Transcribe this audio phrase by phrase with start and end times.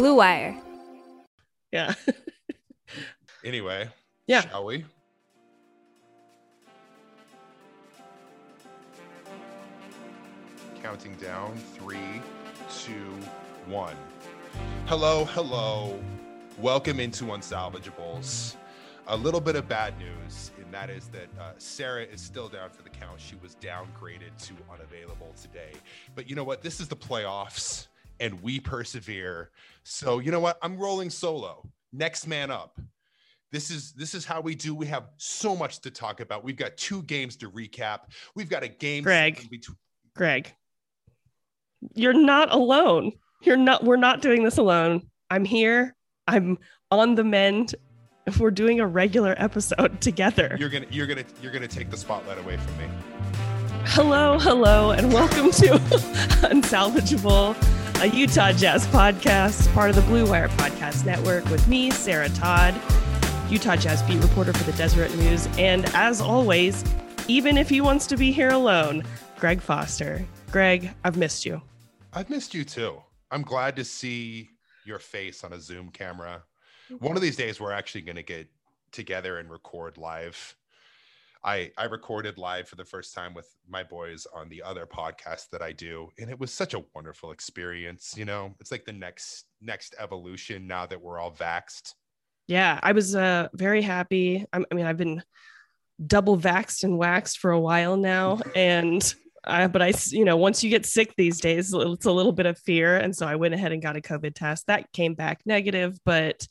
[0.00, 0.56] Blue Wire.
[1.70, 1.92] Yeah.
[3.44, 3.86] Anyway,
[4.26, 4.40] Yeah.
[4.42, 4.84] shall we?
[10.82, 12.22] Counting down three,
[12.82, 13.14] two,
[13.66, 13.94] one.
[14.86, 15.98] Hello, hello.
[16.58, 18.56] Welcome into Unsalvageables.
[19.08, 22.70] A little bit of bad news, and that is that uh, Sarah is still down
[22.70, 23.20] for the count.
[23.20, 25.72] She was downgraded to unavailable today.
[26.14, 26.62] But you know what?
[26.62, 29.50] This is the playoffs, and we persevere.
[29.82, 30.58] So you know what?
[30.62, 31.68] I'm rolling solo.
[31.92, 32.80] Next man up
[33.52, 36.56] this is this is how we do we have so much to talk about we've
[36.56, 38.02] got two games to recap
[38.36, 39.50] we've got a game Greg.
[39.50, 39.76] between
[40.14, 40.52] Greg,
[41.94, 43.12] you're not alone.
[43.42, 45.08] You're not, we're not doing this alone.
[45.30, 45.94] I'm here.
[46.26, 46.58] I'm
[46.90, 47.74] on the mend.
[48.26, 50.56] If we're doing a regular episode together.
[50.58, 52.84] you're gonna you're gonna you're gonna take the spotlight away from me
[53.86, 55.66] Hello, hello, and welcome to
[56.50, 57.56] Unsalvageable,
[58.00, 62.74] a Utah Jazz podcast, part of the Blue Wire Podcast Network, with me, Sarah Todd,
[63.50, 66.82] Utah Jazz beat reporter for the Deseret News, and as always,
[67.28, 69.04] even if he wants to be here alone,
[69.38, 70.24] Greg Foster.
[70.50, 71.60] Greg, I've missed you.
[72.12, 73.00] i've missed you too
[73.30, 74.48] i'm glad to see
[74.84, 76.42] your face on a zoom camera
[76.98, 78.48] one of these days we're actually gonna get
[78.90, 80.56] together and record live
[81.42, 85.48] I, I recorded live for the first time with my boys on the other podcast
[85.52, 88.14] that I do, and it was such a wonderful experience.
[88.16, 91.94] You know, it's like the next next evolution now that we're all vaxxed.
[92.46, 94.44] Yeah, I was uh, very happy.
[94.52, 95.22] I'm, I mean, I've been
[96.06, 100.62] double vaxxed and waxed for a while now, and I, but I, you know, once
[100.62, 103.54] you get sick these days, it's a little bit of fear, and so I went
[103.54, 104.66] ahead and got a COVID test.
[104.66, 106.46] That came back negative, but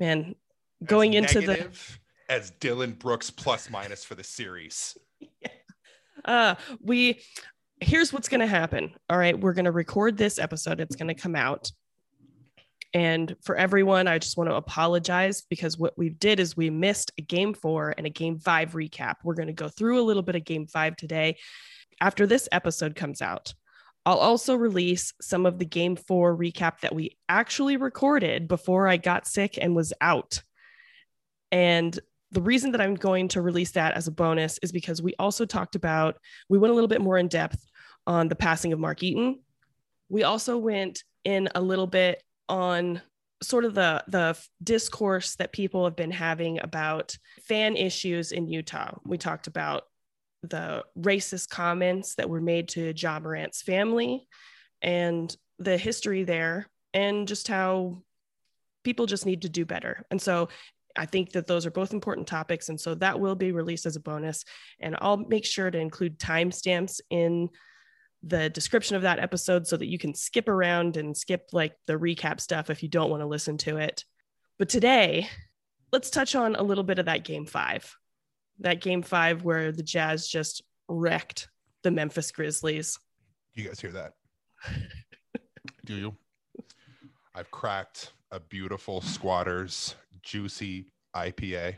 [0.00, 0.34] man,
[0.84, 4.96] going as into the negative as Dillon Brooks plus minus for the series.
[6.24, 7.20] uh we
[7.80, 9.38] here's what's going to happen all right?
[9.38, 11.70] We're going to record this episode it's going to come out.
[12.94, 17.12] And for everyone i just want to apologize because what we did is we missed
[17.18, 19.16] a game four and a game five recap.
[19.24, 21.36] We're going to go through a little bit of game five today
[22.00, 23.54] after this episode comes out.
[24.04, 28.96] I'll also release some of the game four recap that we actually recorded before i
[28.96, 30.42] got sick and was out.
[31.50, 31.98] And
[32.32, 35.44] the reason that I'm going to release that as a bonus is because we also
[35.44, 37.64] talked about, we went a little bit more in depth
[38.06, 39.40] on the passing of Mark Eaton.
[40.08, 43.00] We also went in a little bit on
[43.42, 48.96] sort of the the discourse that people have been having about fan issues in Utah.
[49.04, 49.84] We talked about
[50.42, 54.26] the racist comments that were made to Ja Morant's family
[54.80, 58.02] and the history there and just how
[58.84, 60.06] people just need to do better.
[60.10, 60.48] And so
[60.96, 62.68] I think that those are both important topics.
[62.68, 64.44] And so that will be released as a bonus.
[64.80, 67.50] And I'll make sure to include timestamps in
[68.22, 71.94] the description of that episode so that you can skip around and skip like the
[71.94, 74.04] recap stuff if you don't want to listen to it.
[74.58, 75.28] But today,
[75.92, 77.94] let's touch on a little bit of that game five.
[78.60, 81.48] That game five where the Jazz just wrecked
[81.82, 82.98] the Memphis Grizzlies.
[83.54, 84.14] You guys hear that?
[85.84, 86.16] Do you?
[87.34, 89.94] I've cracked a beautiful squatters
[90.26, 91.76] juicy IPA.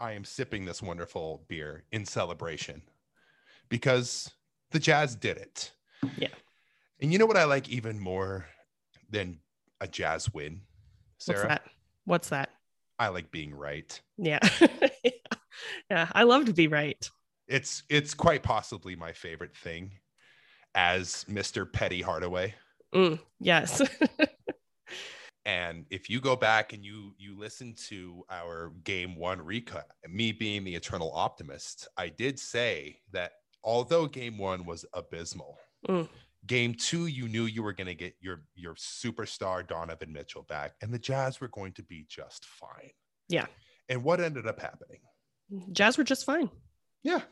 [0.00, 2.80] I am sipping this wonderful beer in celebration
[3.68, 4.30] because
[4.70, 5.72] the Jazz did it.
[6.16, 6.28] Yeah.
[7.00, 8.46] And you know what I like even more
[9.10, 9.40] than
[9.80, 10.62] a Jazz win,
[11.26, 11.62] What's that?
[12.04, 12.50] What's that?
[12.98, 14.00] I like being right.
[14.16, 14.38] Yeah.
[15.90, 16.08] yeah.
[16.12, 17.08] I love to be right.
[17.48, 19.92] It's it's quite possibly my favorite thing
[20.74, 21.70] as Mr.
[21.70, 22.54] Petty Hardaway.
[22.94, 23.82] Mm, yes.
[25.58, 30.30] And if you go back and you you listen to our game one recap, me
[30.32, 33.32] being the eternal optimist, I did say that
[33.64, 35.58] although game one was abysmal,
[35.88, 36.08] Mm.
[36.46, 40.74] game two you knew you were going to get your your superstar Donovan Mitchell back,
[40.82, 42.90] and the Jazz were going to be just fine.
[43.28, 43.46] Yeah.
[43.88, 45.00] And what ended up happening?
[45.72, 46.50] Jazz were just fine.
[47.02, 47.22] Yeah.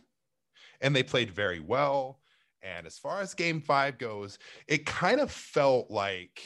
[0.81, 2.21] And they played very well.
[2.63, 6.43] And as far as game five goes, it kind of felt like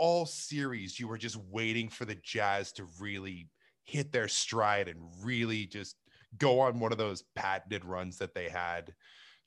[0.00, 3.48] all series you were just waiting for the Jazz to really
[3.84, 5.94] hit their stride and really just
[6.38, 8.94] go on one of those patented runs that they had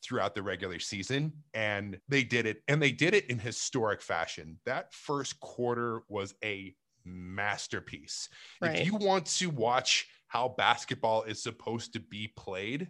[0.04, 4.60] throughout the regular season and they did it and they did it in historic fashion.
[4.66, 8.30] That first quarter was a masterpiece.
[8.62, 8.80] Right.
[8.80, 12.90] If you want to watch how basketball is supposed to be played,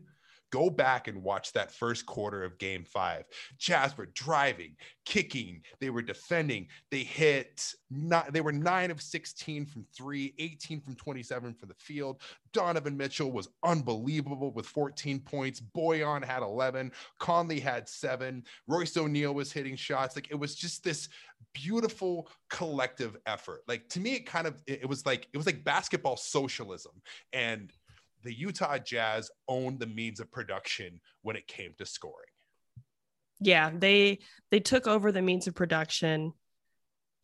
[0.54, 3.26] go back and watch that first quarter of game five.
[3.58, 9.66] Jazz were driving, kicking, they were defending, they hit not they were nine of 16
[9.66, 12.22] from three, 18 from 27 from the field.
[12.54, 15.60] Donovan Mitchell was unbelievable with 14 points.
[15.60, 16.92] Bojan had 11.
[17.20, 18.44] Conley had seven.
[18.68, 20.16] Royce O'Neale was hitting shots.
[20.16, 21.10] Like it was just this
[21.54, 23.62] beautiful collective effort.
[23.68, 26.94] Like to me, it kind of it was like it was like basketball socialism.
[27.32, 27.74] And
[28.24, 32.16] the Utah Jazz owned the means of production when it came to scoring.
[33.40, 34.20] Yeah, they
[34.52, 36.34] they took over the means of production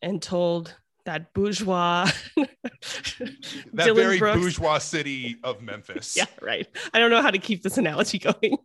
[0.02, 0.74] and told
[1.06, 6.14] that bourgeois that very Brooks- bourgeois city of Memphis.
[6.16, 6.68] Yeah, right.
[6.92, 8.58] I don't know how to keep this analogy going.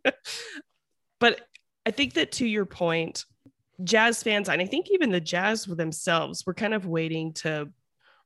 [1.20, 1.42] but
[1.86, 3.26] I think that to your point,
[3.84, 7.70] Jazz fans, and I think even the Jazz themselves were kind of waiting to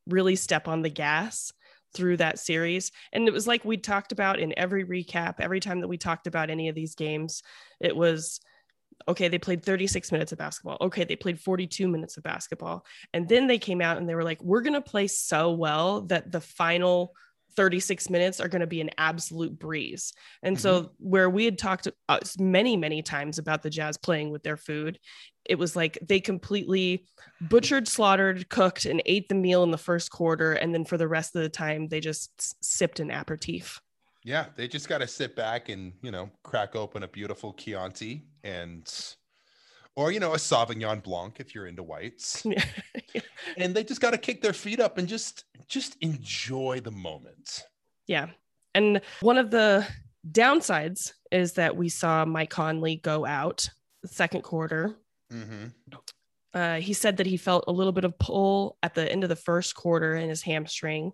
[0.08, 1.52] really step on the gas
[1.94, 2.92] through that series.
[3.14, 6.28] And it was like we talked about in every recap, every time that we talked
[6.28, 7.44] about any of these games,
[7.80, 8.40] it was
[9.08, 10.78] okay, they played 36 minutes of basketball.
[10.82, 12.86] Okay, they played 42 minutes of basketball.
[13.14, 16.02] And then they came out and they were like, we're going to play so well
[16.02, 17.14] that the final
[17.56, 20.14] 36 minutes are going to be an absolute breeze.
[20.44, 24.44] And so, where we had talked uh, many, many times about the Jazz playing with
[24.44, 25.00] their food,
[25.46, 27.06] it was like they completely
[27.42, 30.54] butchered, slaughtered, cooked, and ate the meal in the first quarter.
[30.54, 33.82] And then for the rest of the time, they just sipped an aperitif.
[34.24, 38.26] Yeah, they just got to sit back and, you know, crack open a beautiful Chianti
[38.44, 39.16] and
[39.96, 42.46] or you know, a Sauvignon Blanc if you're into whites.
[43.58, 47.64] and they just got to kick their feet up and just just enjoy the moment.
[48.08, 48.28] Yeah.
[48.74, 49.86] And one of the
[50.32, 53.70] downsides is that we saw Mike Conley go out
[54.02, 54.96] the second quarter.
[55.32, 55.74] Mhm.
[56.54, 59.30] Uh, he said that he felt a little bit of pull at the end of
[59.30, 61.12] the first quarter in his hamstring.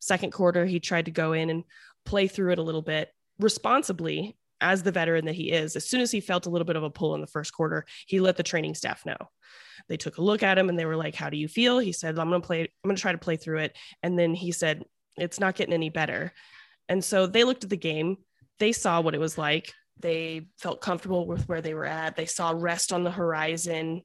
[0.00, 1.64] Second quarter, he tried to go in and
[2.04, 5.76] play through it a little bit responsibly as the veteran that he is.
[5.76, 7.84] As soon as he felt a little bit of a pull in the first quarter,
[8.06, 9.16] he let the training staff know.
[9.88, 11.78] They took a look at him and they were like, How do you feel?
[11.78, 13.76] He said, I'm going to play, I'm going to try to play through it.
[14.02, 14.84] And then he said,
[15.16, 16.32] It's not getting any better.
[16.88, 18.18] And so they looked at the game,
[18.58, 19.72] they saw what it was like.
[19.98, 22.16] They felt comfortable with where they were at.
[22.16, 24.02] They saw rest on the horizon.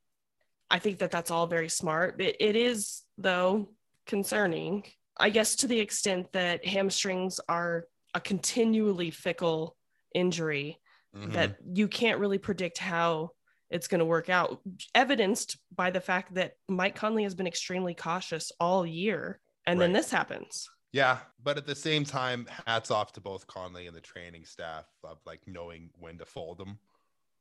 [0.69, 2.21] I think that that's all very smart.
[2.21, 3.69] It, it is, though,
[4.07, 4.83] concerning,
[5.19, 9.75] I guess, to the extent that hamstrings are a continually fickle
[10.13, 10.79] injury
[11.15, 11.33] Mhm.
[11.33, 13.31] that you can't really predict how
[13.69, 14.61] it's going to work out,
[14.95, 19.39] evidenced by the fact that Mike Conley has been extremely cautious all year.
[19.65, 20.69] And then this happens.
[20.91, 24.85] Yeah, but at the same time, hats off to both Conley and the training staff
[25.03, 26.79] of like knowing when to fold them.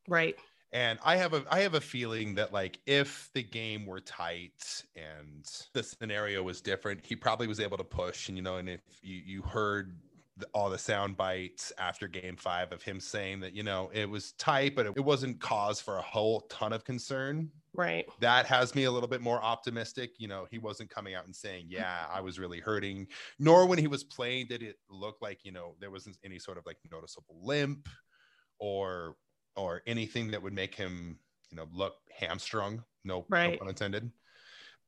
[0.06, 0.38] Right.
[0.72, 4.84] And I have a I have a feeling that like if the game were tight
[4.94, 8.28] and the scenario was different, he probably was able to push.
[8.28, 9.98] And you know, and if you you heard
[10.40, 14.08] the, all the sound bites after Game Five of him saying that you know it
[14.08, 17.50] was tight, but it, it wasn't cause for a whole ton of concern.
[17.72, 18.06] Right.
[18.18, 20.10] That has me a little bit more optimistic.
[20.18, 23.06] You know, he wasn't coming out and saying, "Yeah, I was really hurting,"
[23.38, 26.58] nor when he was playing did it look like you know there wasn't any sort
[26.58, 27.88] of like noticeable limp
[28.58, 29.16] or
[29.56, 31.18] or anything that would make him
[31.50, 33.58] you know look hamstrung no, no Right.
[33.58, 34.10] pun intended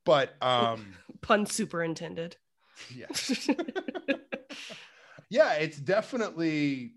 [0.05, 2.36] but um Pun superintended.
[2.94, 3.06] yeah
[5.32, 6.93] yeah it's definitely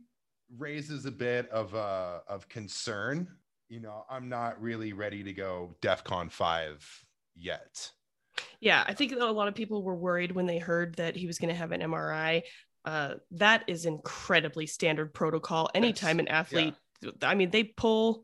[0.58, 3.27] raises a bit of uh of concern
[3.70, 7.92] you know i'm not really ready to go defcon 5 yet
[8.60, 11.39] Yeah, I think a lot of people were worried when they heard that he was
[11.39, 12.44] going to have an MRI.
[12.84, 15.70] Uh, that is incredibly standard protocol.
[15.74, 16.75] Anytime an athlete,
[17.22, 18.24] I mean, they pull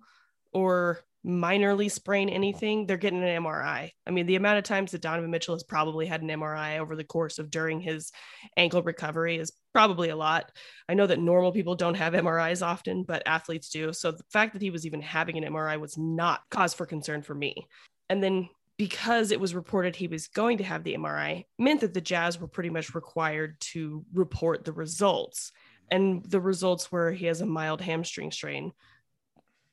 [0.53, 3.91] or minorly sprain anything, they're getting an MRI.
[4.07, 6.95] I mean, the amount of times that Donovan Mitchell has probably had an MRI over
[6.95, 8.11] the course of during his
[8.57, 10.51] ankle recovery is probably a lot.
[10.89, 13.93] I know that normal people don't have MRIs often, but athletes do.
[13.93, 17.21] So the fact that he was even having an MRI was not cause for concern
[17.21, 17.67] for me.
[18.09, 21.93] And then because it was reported he was going to have the MRI, meant that
[21.93, 25.51] the Jazz were pretty much required to report the results.
[25.91, 28.71] And the results were he has a mild hamstring strain.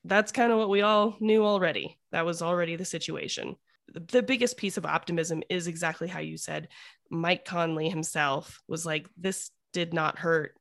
[0.05, 1.99] That's kind of what we all knew already.
[2.11, 3.55] That was already the situation.
[3.93, 6.69] The, the biggest piece of optimism is exactly how you said.
[7.09, 10.55] Mike Conley himself was like, This did not hurt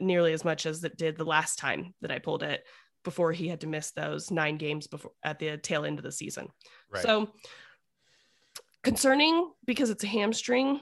[0.00, 2.64] nearly as much as it did the last time that I pulled it
[3.04, 6.10] before he had to miss those nine games before at the tail end of the
[6.10, 6.48] season.
[6.90, 7.30] right So
[8.82, 10.80] concerning because it's a hamstring,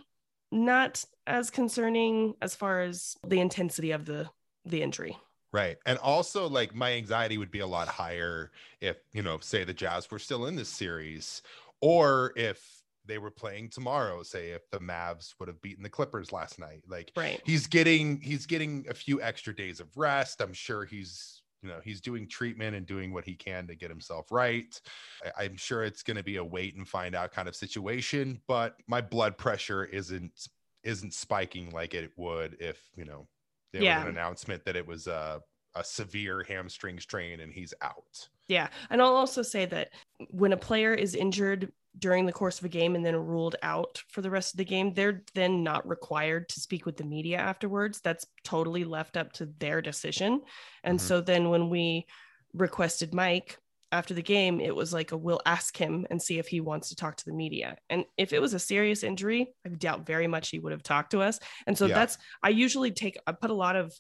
[0.51, 4.29] not as concerning as far as the intensity of the
[4.65, 5.19] the injury.
[5.55, 5.77] Right.
[5.87, 9.73] And also like my anxiety would be a lot higher if, you know, say the
[9.73, 11.43] Jazz were still in this series
[11.81, 16.33] or if they were playing tomorrow, say if the Mavs would have beaten the Clippers
[16.33, 16.83] last night.
[16.89, 17.41] Like Right.
[17.47, 20.43] he's getting he's getting a few extra days of rest.
[20.43, 23.91] I'm sure he's you know he's doing treatment and doing what he can to get
[23.91, 24.81] himself right.
[25.25, 28.43] I, I'm sure it's going to be a wait and find out kind of situation,
[28.49, 30.49] but my blood pressure isn't
[30.83, 33.29] isn't spiking like it would if you know
[33.75, 33.99] there Yeah.
[33.99, 35.43] was an announcement that it was a
[35.77, 38.29] a severe hamstring strain and he's out.
[38.47, 38.69] Yeah.
[38.91, 39.89] And I'll also say that
[40.31, 44.01] when a player is injured during the course of a game and then ruled out
[44.09, 47.39] for the rest of the game, they're then not required to speak with the media
[47.39, 48.01] afterwards.
[48.01, 50.43] That's totally left up to their decision.
[50.85, 51.03] And Mhm.
[51.03, 52.07] so then when we
[52.53, 53.59] requested Mike
[53.95, 56.89] after the game, it was like a we'll ask him and see if he wants
[56.91, 57.77] to talk to the media.
[57.89, 61.13] And if it was a serious injury, I doubt very much he would have talked
[61.13, 61.39] to us.
[61.67, 61.95] And so Yeah.
[61.95, 63.95] that's I usually take I put a lot of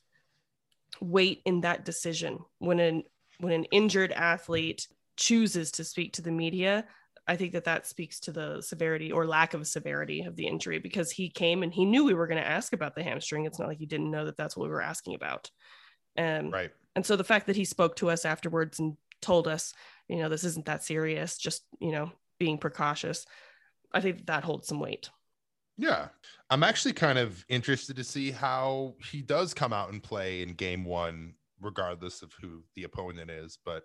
[1.00, 3.02] weight in that decision when an
[3.40, 4.86] when an injured athlete
[5.16, 6.84] chooses to speak to the media
[7.26, 10.78] i think that that speaks to the severity or lack of severity of the injury
[10.78, 13.58] because he came and he knew we were going to ask about the hamstring it's
[13.58, 15.50] not like he didn't know that that's what we were asking about
[16.16, 16.70] um, Right.
[16.94, 19.73] and so the fact that he spoke to us afterwards and told us
[20.09, 23.26] you know this isn't that serious just you know being precautious
[23.92, 25.11] i think that, holds some weight
[25.76, 26.09] Yeah.
[26.50, 30.54] I'm actually kind of interested to see how he does come out and play in
[30.54, 33.59] game one, regardless of who the opponent is.
[33.64, 33.83] But,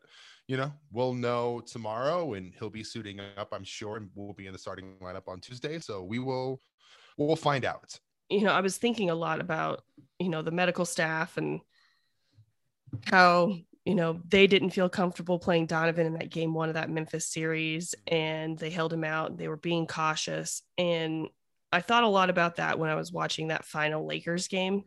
[0.47, 4.45] you know, we'll know tomorrow and he'll be suiting up, I'm sure, and we'll be
[4.45, 5.79] in the starting lineup on Tuesday.
[5.79, 6.61] So we will,
[7.17, 7.99] we'll find out.
[8.29, 9.81] you know, I was thinking a lot about,
[10.19, 11.61] you know, the medical staff and
[13.05, 13.57] how,
[13.89, 17.25] you know, they didn't feel comfortable playing Donovan in that game one of that Memphis
[17.25, 19.35] series and they held him out.
[19.35, 20.61] They were being cautious.
[20.77, 21.27] And
[21.73, 24.83] I thought a lot about that when I was watching that final Lakers game.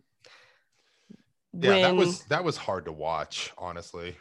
[1.52, 4.16] Yeah, that was that was hard to watch, honestly.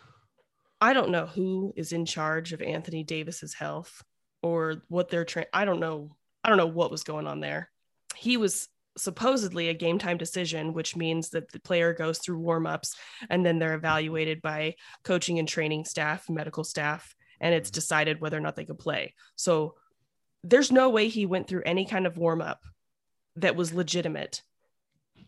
[0.81, 4.03] I don't know who is in charge of Anthony Davis's health
[4.41, 5.45] or what they're trying.
[5.53, 6.15] I don't know.
[6.43, 7.69] I don't know what was going on there.
[8.15, 8.67] He was
[9.01, 12.95] supposedly a game time decision, which means that the player goes through warm ups
[13.29, 17.73] and then they're evaluated by coaching and training staff, medical staff, and it's Mhm.
[17.73, 19.15] decided whether or not they could play.
[19.35, 19.75] So
[20.43, 22.63] there's no way he went through any kind of warm up
[23.35, 24.41] that was legitimate.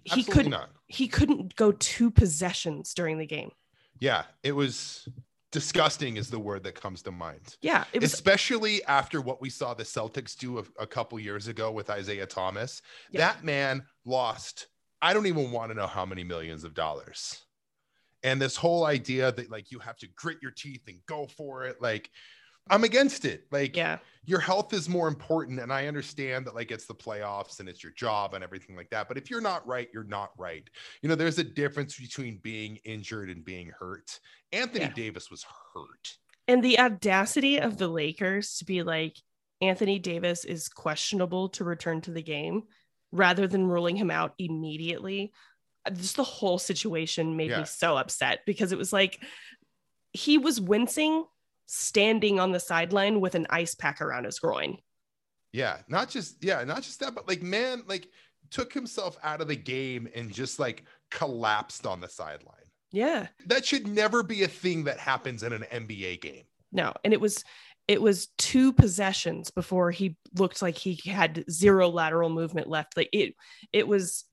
[0.03, 0.51] He couldn't.
[0.51, 0.69] not.
[0.87, 3.51] He couldn't go two possessions during the game.
[3.99, 5.07] Yeah, it was
[5.53, 7.55] disgusting is the word that comes to mind.
[7.61, 11.47] Yeah, it was especially after what we saw the Celtics do a, a couple years
[11.47, 12.81] ago with Isaiah Thomas.
[13.11, 13.19] Yeah.
[13.19, 14.67] That man lost,
[15.01, 17.45] I don't even want to know how many millions of dollars.
[18.23, 21.65] And this whole idea that like you have to grit your teeth and go for
[21.65, 22.09] it, like
[22.69, 23.45] I'm against it.
[23.51, 23.97] Like yeah.
[24.25, 25.59] your health is more important.
[25.59, 28.89] And I understand that like it's the playoffs and it's your job and everything like
[28.91, 29.07] that.
[29.07, 30.67] But if you're not right, you're not right.
[31.01, 34.19] You know, there's a difference between being injured and being hurt.
[34.51, 34.93] Anthony Yeah.
[34.93, 36.17] Davis was hurt.
[36.47, 39.17] And the audacity of the Lakers to be like,
[39.61, 42.63] Anthony Davis is questionable to return to the game
[43.11, 45.31] rather than ruling him out immediately.
[45.93, 47.59] Just the whole situation made Yeah.
[47.59, 49.21] me so upset because it was like
[50.11, 51.25] he was wincing
[51.73, 54.77] standing on the sideline with an ice pack around his groin.
[55.51, 58.07] Yeah, not just yeah, not just that, but like man, like
[58.49, 62.57] took himself out of the game and just like collapsed on the sideline.
[62.91, 63.27] Yeah.
[63.47, 66.43] That should never be a thing that happens in an NBA game.
[66.71, 66.93] No.
[67.03, 67.43] And it was
[67.87, 72.95] it was two possessions before he looked like he had zero lateral movement left.
[72.95, 73.33] Like it
[73.73, 74.25] it was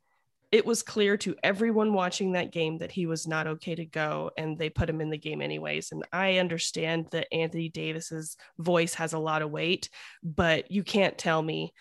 [0.52, 4.30] it was clear to everyone watching that game that he was not okay to go
[4.36, 8.94] and they put him in the game anyways and i understand that anthony davis's voice
[8.94, 9.88] has a lot of weight
[10.22, 11.72] but you can't tell me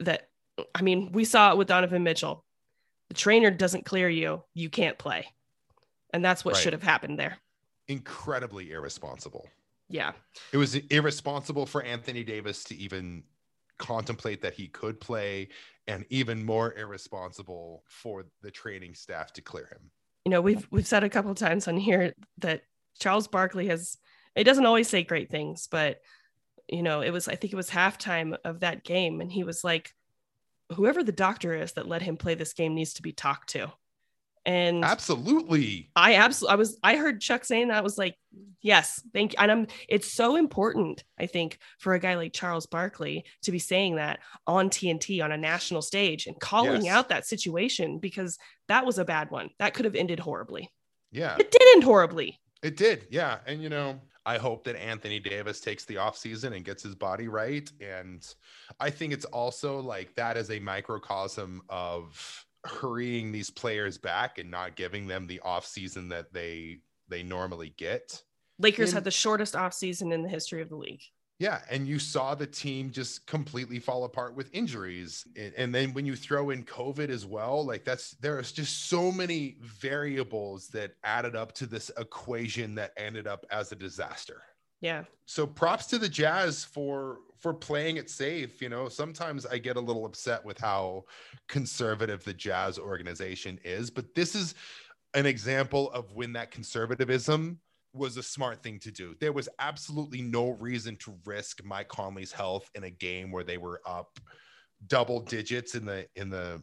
[0.00, 0.28] that
[0.74, 2.44] i mean we saw it with donovan mitchell
[3.08, 5.26] the trainer doesn't clear you you can't play
[6.12, 6.62] and that's what Right.
[6.62, 7.38] should have happened there
[7.88, 9.46] Incredibly irresponsible.
[9.88, 10.12] yeah
[10.52, 13.24] It was irresponsible for Anthony Davis to even
[13.78, 15.48] contemplate that he could play,
[15.86, 19.90] and even more irresponsible for the training staff to clear him.
[20.24, 22.62] you know we've we've said a couple times on here that
[23.00, 23.96] Charles Barkley has
[24.34, 26.00] it doesn't always say great things but
[26.68, 29.64] you know it was I think it was halftime of that game and he was
[29.64, 29.92] like
[30.74, 33.72] whoever the doctor is that let him play this game needs to be talked to
[34.44, 35.90] and Absolutely.
[35.94, 38.16] I absolutely I was I heard Chuck saying that I was like
[38.60, 42.66] yes thank you and I'm it's so important I think for a guy like Charles
[42.66, 46.94] Barkley to be saying that on TNT on a national stage and calling Yes.
[46.94, 50.70] out that situation because that was a bad one that could have ended horribly
[51.12, 51.36] Yeah.
[51.38, 53.38] it did end horribly It did, yeah.
[53.46, 57.26] And you know, I hope that Anthony Davis takes the offseason and gets his body
[57.26, 57.68] right.
[57.80, 58.24] And
[58.78, 64.50] I think it's also like that is a microcosm of hurrying these players back and
[64.50, 66.78] not giving them the offseason that they
[67.08, 68.22] they normally get.
[68.58, 71.02] Lakers In- had the shortest offseason in the history of the league.
[71.38, 75.26] Yeah, and you saw the team just completely fall apart with injuries.
[75.36, 79.10] And, and then when you throw in COVID as well, like that's there's just so
[79.10, 84.42] many variables that added up to this equation that ended up as a disaster.
[84.82, 85.04] Yeah.
[85.26, 88.88] So props to the Jazz for for playing it safe, you know.
[88.88, 91.04] Sometimes I get a little upset with how
[91.48, 94.54] conservative the Jazz organization is, but this is
[95.14, 97.58] an example of when that conservatism
[97.94, 99.14] was a smart thing to do.
[99.20, 103.58] There was absolutely no reason to risk Mike Conley's health in a game where they
[103.58, 104.18] were up
[104.88, 106.62] double digits in the in the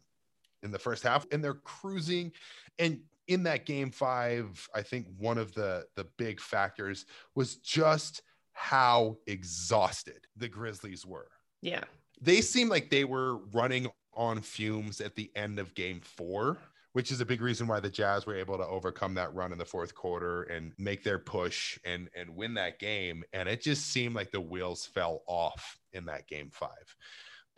[0.64, 2.32] in the first half and they're cruising
[2.80, 3.00] and
[3.30, 7.06] in that game 5 I think one of the the big factors
[7.36, 11.30] was just how exhausted the Grizzlies were.
[11.62, 11.84] Yeah.
[12.20, 16.58] They seemed like they were running on fumes at the end of game 4
[16.94, 19.60] which is a big reason why the Jazz were able to overcome that run in
[19.60, 23.24] the fourth quarter and make their push and and win that game.
[23.32, 26.96] And it just seemed like the wheels fell off in that game five.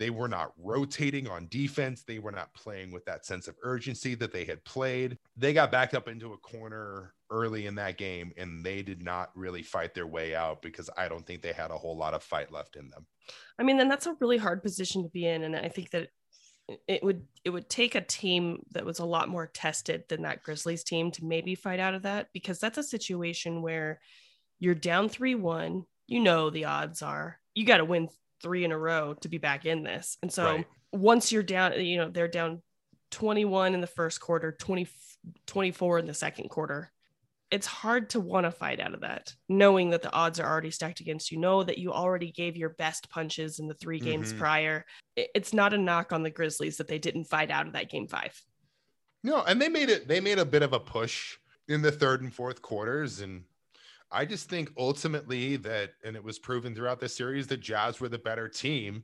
[0.02, 2.02] They were not rotating on defense.
[2.02, 5.20] They were not playing with that sense of urgency that they had played.
[5.38, 9.30] They got backed up into a corner early in that game and they did not
[9.36, 12.24] really fight their way out because I don't think they had a whole lot of
[12.24, 13.06] fight left in them.
[13.60, 15.44] I mean, then that's a really hard position to be in.
[15.44, 16.10] And I think that
[16.88, 20.42] it would it would take a team that was a lot more tested than that
[20.42, 24.02] Grizzlies team to maybe fight out of that because that's a situation where
[24.60, 28.10] you're down 3-1, you know the odds are you got to win
[28.42, 30.18] 3 in a row to be back in this.
[30.22, 30.68] And so Right.
[30.92, 32.62] once you're down, you know, they're down
[33.12, 34.88] 21 in the first quarter, 20
[35.46, 36.92] 24 in the second quarter.
[37.52, 40.72] It's hard to want to fight out of that, knowing that the odds are already
[40.72, 41.38] stacked against you.
[41.38, 44.38] Know that you already gave your best punches in the 3 games Mhm.
[44.40, 44.86] prior
[45.36, 48.08] it's not a knock on the Grizzlies that they didn't fight out of that game
[48.08, 48.42] five.
[49.24, 50.08] No, and they made it.
[50.08, 53.44] They made a bit of a push in the third and fourth quarters, and
[54.12, 58.10] I just think ultimately that, and it was proven throughout the series, the Jazz were
[58.10, 59.04] the better team,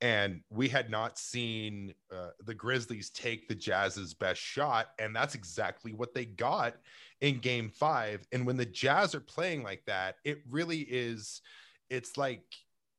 [0.00, 5.34] and we had not seen uh, the Grizzlies take the Jazz's best shot, and that's
[5.34, 6.74] exactly what they got
[7.20, 8.26] in Game Five.
[8.32, 11.42] And when the Jazz are playing like that, it really is.
[11.90, 12.42] It's like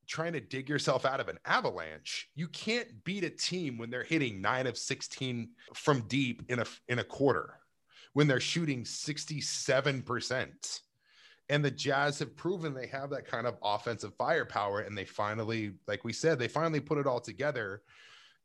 [0.08, 2.30] trying to dig yourself out of an avalanche.
[2.36, 6.66] You can't beat a team when they're hitting 9 of 16 from deep in a
[6.88, 7.56] in a quarter
[8.14, 10.82] when they're shooting 67%.
[11.52, 15.74] And the Jazz have proven they have that kind of offensive firepower and they finally
[15.86, 17.82] like we said they finally put it all together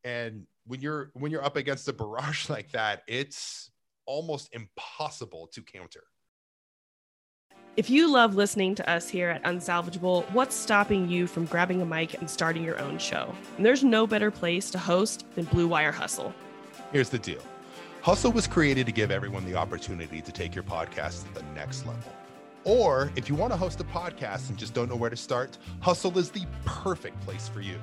[0.03, 3.71] and when you're when you're up against a barrage like that it's
[4.07, 6.03] almost impossible to counter.
[7.77, 11.87] If you love listening to us here at Unsalvageable, what's stopping you from grabbing a
[11.87, 13.35] mic and starting your own show?
[13.57, 16.35] And there's no better place to host than Blue Wire Hustle.
[16.90, 17.42] Here's the deal
[18.01, 21.87] Hustle was created to give everyone the opportunity to take your podcast to the next
[21.87, 22.12] level.
[22.67, 25.57] Or if you want to host a podcast and just don't know where to start,
[25.81, 27.77] Hustle is the perfect place for you.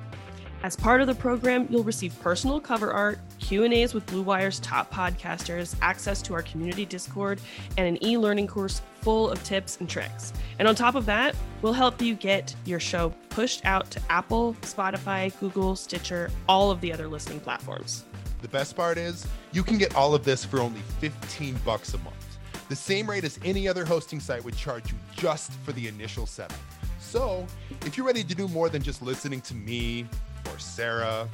[0.62, 4.92] As part of the program, you'll receive personal cover art, Q&As with Blue Wire's top
[4.92, 7.40] podcasters, access to our community Discord,
[7.78, 10.34] and an e-learning course full of tips and tricks.
[10.58, 14.54] And on top of that, we'll help you get your show pushed out to Apple,
[14.62, 18.04] Spotify, Google, Stitcher, all of the other listening platforms.
[18.42, 21.98] The best part is you can get all of this for only 15 bucks a
[21.98, 22.23] month.
[22.68, 26.26] The same rate as any other hosting site would charge you just for the initial
[26.26, 26.58] setup.
[26.98, 27.46] So,
[27.82, 30.06] if you're ready to do more than just listening to me
[30.50, 31.28] or Sarah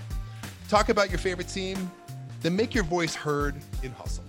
[0.68, 1.90] talk about your favorite team,
[2.42, 4.24] then make your voice heard in Hustle.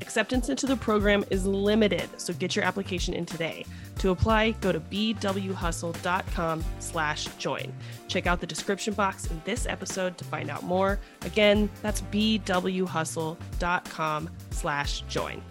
[0.00, 3.66] Acceptance into the program is limited, so get your application in today.
[3.98, 7.72] To apply, go to bwhustle.com slash join.
[8.08, 10.98] Check out the description box in this episode to find out more.
[11.22, 15.42] Again, that's bwhustle.com slash join.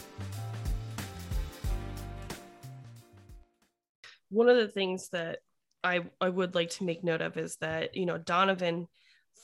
[4.35, 5.39] One of the things that
[5.81, 8.87] I, I would like to make note of is that, you know, Donovan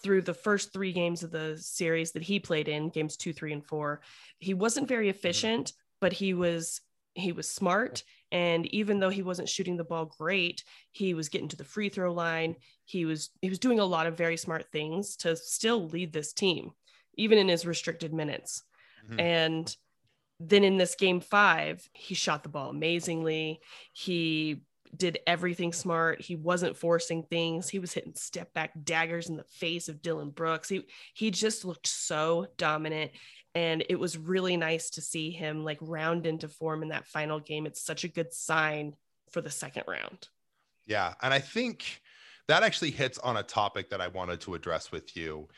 [0.04, 3.54] through the first three games of the series that he played in, games two, three,
[3.54, 4.02] and four,
[4.40, 6.82] he wasn't very efficient, but he was
[7.14, 8.04] he was smart.
[8.32, 11.90] And even though he wasn't shooting the ball great, he was getting to the free
[11.90, 12.56] throw line.
[12.84, 16.34] He was he was doing a lot of very smart things to still lead this
[16.34, 16.72] team,
[17.16, 18.64] even in his restricted minutes.
[19.10, 19.22] Mhm.
[19.22, 19.78] And
[20.40, 23.62] then in this game five, he shot the ball amazingly.
[23.94, 24.64] He
[24.96, 26.22] did everything smart.
[26.22, 27.70] He wasn't forcing things.
[27.70, 30.70] He was hitting step back daggers in the face of Dillon Brooks.
[30.70, 33.12] He he just looked so dominant.
[33.54, 37.40] And it was really nice to see him like round into form in that final
[37.40, 37.66] game.
[37.66, 38.96] It's such a good sign
[39.30, 40.30] for the second round.
[40.86, 41.14] Yeah.
[41.22, 42.02] And I think
[42.48, 45.50] that actually hits on a topic that I wanted to address with you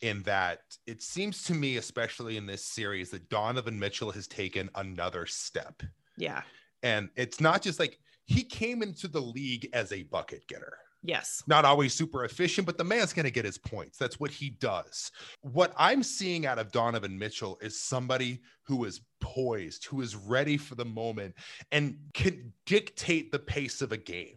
[0.00, 4.70] in that it seems to me, especially in this series, that Donovan Mitchell has taken
[4.74, 5.82] another step.
[6.16, 6.42] Yeah.
[6.82, 10.78] And it's not just like he came into the league as a bucket getter.
[11.04, 11.42] Yes.
[11.48, 13.98] Not always super efficient, but the man's going to get his points.
[13.98, 15.10] That's what he does.
[15.40, 20.56] What I'm seeing out of Donovan Mitchell is somebody who is poised, who is ready
[20.56, 21.34] for the moment
[21.72, 24.36] and can dictate the pace of a game.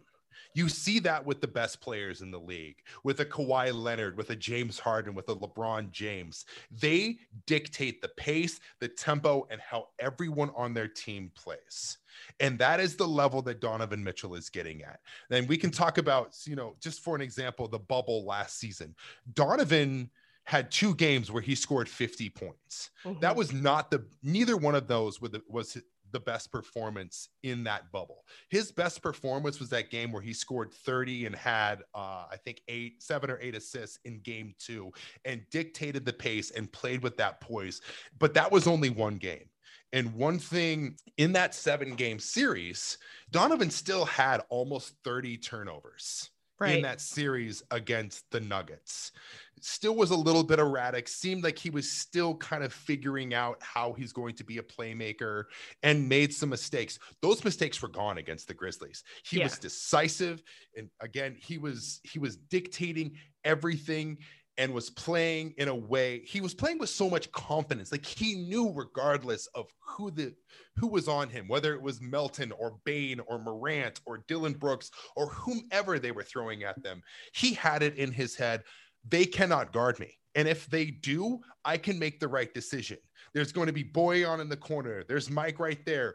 [0.56, 4.30] You see that with the best players in the league, with a Kawhi Leonard, with
[4.30, 6.46] a James Harden, with a LeBron James.
[6.70, 11.98] They dictate the pace, the tempo, and how everyone on their team plays.
[12.40, 15.00] And that is the level that Donovan Mitchell is getting at.
[15.28, 18.94] Then we can talk about, you know, just for an example, the bubble last season.
[19.34, 20.10] Donovan
[20.44, 22.90] had two games where he scored 50 points.
[23.04, 23.20] Mhm.
[23.20, 25.76] That was not the neither one of those was was
[26.12, 28.24] the best performance in that bubble.
[28.50, 32.62] His best performance was that game where he scored 30 and had uh, I think
[32.68, 34.92] eight, seven or eight assists in game two
[35.24, 37.80] and dictated the pace and played with that poise.
[38.18, 39.48] But that was only one game.
[39.92, 42.98] And one thing in that seven game series,
[43.30, 46.76] Donovan still had almost 30 turnovers right.
[46.76, 49.12] in that series against the Nuggets.
[49.60, 53.56] Still was a little bit erratic, seemed like he was still kind of figuring out
[53.62, 55.44] how he's going to be a playmaker
[55.82, 56.98] and made some mistakes.
[57.22, 59.02] Those mistakes were gone against the Grizzlies.
[59.24, 59.44] He Yeah.
[59.44, 60.42] was decisive
[60.76, 64.18] and again, he was he was dictating everything
[64.58, 67.92] and was playing in a way he was playing with so much confidence.
[67.92, 70.34] Like he knew regardless of who the
[70.76, 74.90] who was on him whether it was Melton or Bane or Morant or Dillon Brooks
[75.14, 78.62] or whomever they were throwing at them he had it in his head
[79.08, 80.18] they cannot guard me.
[80.34, 82.98] And if they do I can make the right decision.
[83.34, 85.04] There's going to be Bojan in the corner.
[85.06, 86.14] There's Mike right there.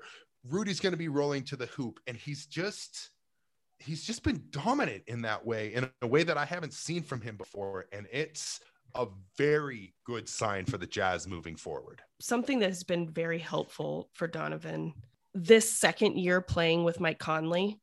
[0.49, 1.99] Rudy's going to be rolling to the hoop.
[2.07, 3.11] And he's just
[3.81, 7.21] he's just been dominant in that way in a way that I haven't seen from
[7.21, 7.87] him before.
[7.91, 8.59] And it's
[8.95, 12.01] a very good sign for the Jazz moving forward.
[12.19, 14.93] something that has been very helpful for Donovan
[15.33, 17.79] this second year playing with Mike Conley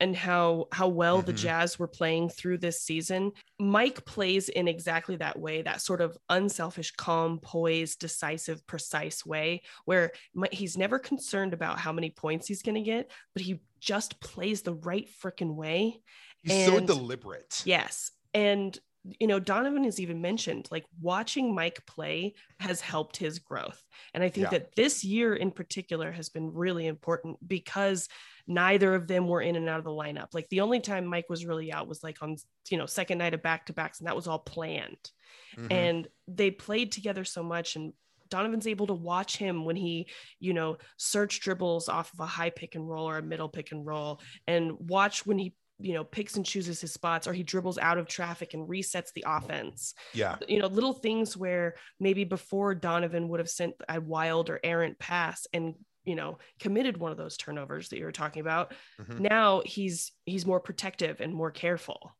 [0.00, 1.36] and how how well the Mhm.
[1.36, 3.32] Jazz were playing through this season.
[3.58, 9.62] Mike plays in exactly that way, that sort of unselfish, calm, poised, decisive, precise way
[9.84, 10.12] where
[10.52, 14.62] he's never concerned about how many points he's going to get, but he just plays
[14.62, 16.00] the right freaking way.
[16.42, 17.62] He's so deliberate.
[17.66, 18.10] Yes.
[18.32, 18.78] And
[19.18, 23.84] you know, Donovan has even mentioned like watching Mike play has helped his growth.
[24.14, 24.50] And I think Yeah.
[24.50, 28.08] that this year in particular has been really important because
[28.46, 30.28] neither of them were in and out of the lineup.
[30.32, 32.36] Like the only time Mike was really out was like on,
[32.70, 35.10] you know, second night of back to backs, and that was all planned.
[35.56, 35.72] Mhm.
[35.72, 37.74] And they played together so much.
[37.74, 37.94] And
[38.32, 40.08] Donovan's able to watch him when he,
[40.40, 43.72] you know, search dribbles off of a high pick and roll or a middle pick
[43.72, 47.42] and roll, and watch when he, you know, picks and chooses his spots or he
[47.42, 49.94] dribbles out of traffic and resets the offense.
[50.14, 50.36] yeah.
[50.48, 54.98] You know, little things where maybe before Donovan would have sent a wild or errant
[54.98, 59.20] pass and you know committed one of those turnovers that you were talking about Mhm.
[59.20, 62.10] now he's he's more protective and more careful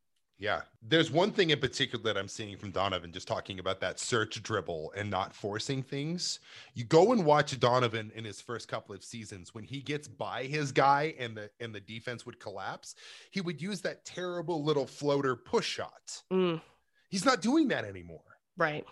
[0.42, 0.62] Yeah.
[0.82, 4.42] There's one thing in particular that I'm seeing from Donovan, just talking about that search
[4.42, 6.40] dribble and not forcing things.
[6.74, 10.42] You go and watch Donovan in his first couple of seasons when he gets by
[10.42, 12.96] his guy and the and the defense would collapse,
[13.30, 16.20] he would use that terrible little floater push shot.
[16.32, 16.60] Mm,
[17.08, 18.24] He's not doing that anymore.
[18.56, 18.84] right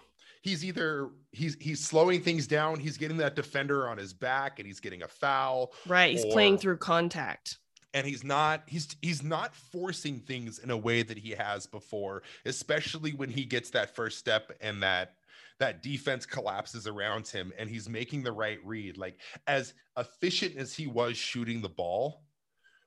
[0.43, 4.67] He's either he's he's slowing things down, he's getting that defender on his back and
[4.69, 7.59] he's getting a foul, right he's playing through contact
[7.95, 12.23] and he's not he's he's not forcing things in a way that he has before
[12.45, 15.15] especially when he gets that first step and that
[15.59, 20.75] that defense collapses around him and he's making the right read like as efficient as
[20.75, 22.23] he was shooting the ball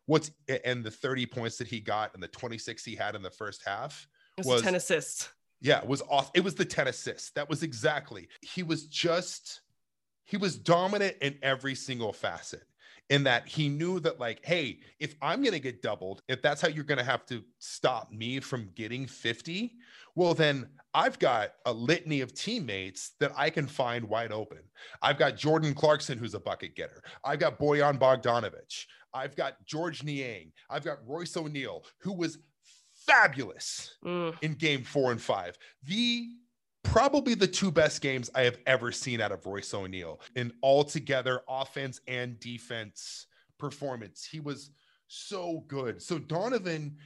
[0.06, 0.32] what's
[0.66, 3.62] and the 30 points that he got and the 26 he had in the first
[3.66, 5.30] half it's was- 10 assists
[5.64, 6.30] yeah, it was off.
[6.34, 7.32] It was the 10 assists.
[7.32, 8.28] That was exactly.
[8.42, 9.62] He was just,
[10.26, 12.64] he was dominant in every single facet.
[13.10, 16.62] In that he knew that, like, hey, if I'm going to get doubled, if that's
[16.62, 19.74] how you're going to have to stop me from getting 50,
[20.16, 24.60] well, then I've got a litany of teammates that I can find wide open.
[25.02, 27.04] I've got Jordan Clarkson, who's a bucket getter.
[27.24, 28.86] I've got Bojan Bogdanovic.
[29.14, 30.52] I've got Georges Niang.
[30.70, 32.40] I've got Royce O'Neale, who was
[33.06, 35.58] fabulous Mm, in game four and five.
[35.84, 36.30] The
[36.94, 41.42] probably the two best games I have ever seen out of Royce O'Neale in altogether
[41.50, 43.26] offense and defense
[43.58, 44.28] performance.
[44.30, 44.70] He was
[45.08, 46.04] so good.
[46.04, 46.98] So Donovan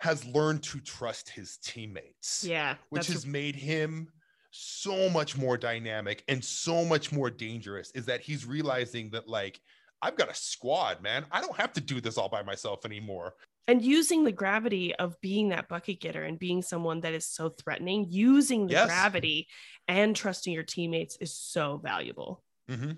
[0.00, 4.08] has learned to trust his teammates, yeah which has made him
[4.52, 7.90] so much more dynamic and so much more dangerous.
[7.90, 9.60] Is that he's realizing that like
[10.00, 11.26] I've got a squad, man.
[11.30, 13.34] I don't have to do this all by myself anymore.
[13.68, 17.50] And using the gravity of being that bucket getter and being someone that is so
[17.50, 18.76] threatening, using the Yes.
[18.76, 19.48] gravity
[19.88, 22.44] and trusting your teammates is so valuable.
[22.68, 22.92] hmm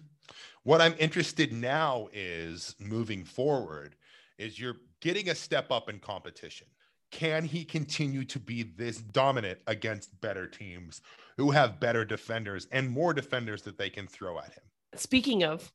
[0.64, 3.96] What I'm interested now is moving forward
[4.38, 6.68] is you're getting a step up in competition.
[7.10, 11.02] Can he continue to be this dominant against better teams
[11.38, 14.64] who have better defenders and more defenders that they can throw at him?
[14.96, 15.72] Speaking of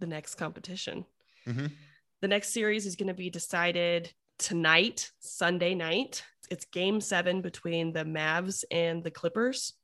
[0.00, 1.06] the next competition,
[1.46, 1.88] Mhm.
[2.20, 6.24] the next series is going to be decided tonight, Sunday night.
[6.50, 9.74] It's game seven between the Mavs and the Clippers.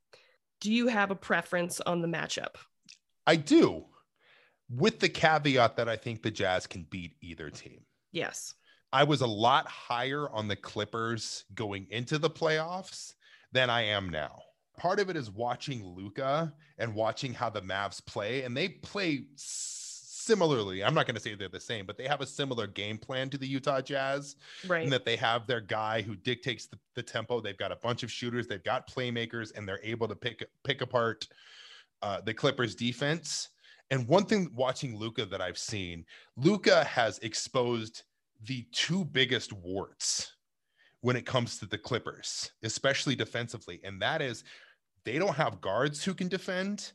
[0.61, 2.55] Do you have a preference on the matchup?
[3.27, 3.85] I do,
[4.71, 7.81] with the caveat that I think the Jazz can beat either team.
[8.13, 8.55] Yes.
[8.93, 13.15] I was a lot higher on the Clippers going into the playoffs
[13.53, 14.41] than I am now.
[14.79, 19.25] Part of it is watching Luka and watching how the Mavs play, and they play
[20.25, 20.83] similarly.
[20.83, 23.31] I'm not going to say they're the same, but they have a similar game plan
[23.31, 24.83] to the Utah Jazz Right.
[24.85, 27.41] in that they have their guy who dictates the, the tempo.
[27.41, 30.81] They've got a bunch of shooters, they've got playmakers, and they're able to pick pick
[30.81, 31.29] apart
[32.03, 33.51] uh, the Clippers defense.
[33.91, 36.05] And one thing watching Luka that I've seen,
[36.37, 38.03] Luka has exposed
[38.47, 40.33] the two biggest warts
[41.03, 44.43] when it comes to the Clippers, especially defensively, and that is
[45.05, 46.93] they don't have guards who can defend,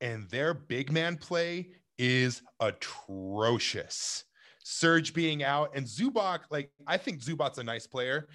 [0.00, 4.24] and their big man play is atrocious.
[4.64, 8.28] Serge being out and Zubac, like I think Zubac's a nice player.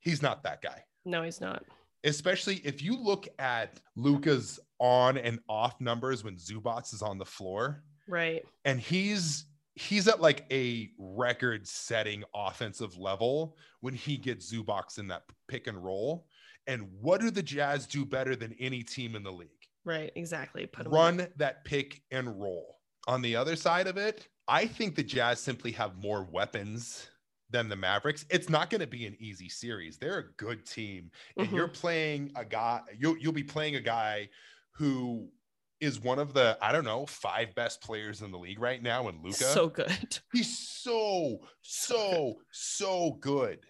[0.00, 0.82] He's not that guy.
[1.04, 1.62] no, he's not.
[2.04, 7.24] Especially if you look at Luka's on and off numbers when Zubac is on the
[7.24, 8.44] floor, Right.
[8.64, 15.08] and he's he's at like a record setting offensive level when he gets Zubac in
[15.08, 16.26] that pick and roll.
[16.68, 19.48] And what do the Jazz do better than any team in the league?
[19.84, 20.10] Right.
[20.16, 20.66] Exactly.
[20.66, 22.75] Put Run that pick and roll.
[23.06, 27.08] On the other side of it, I think the Jazz simply have more weapons
[27.50, 28.24] than the Mavericks.
[28.30, 29.98] It's not going to be an easy series.
[29.98, 31.52] They're a good team, and Mhm.
[31.52, 32.80] you're playing a guy.
[32.98, 34.28] You'll you'll be playing a guy
[34.72, 35.30] who
[35.80, 39.08] is one of the I don't know five best players in the league right now
[39.08, 39.44] and Luka.
[39.44, 40.18] So good.
[40.32, 43.60] He's so, so, so good.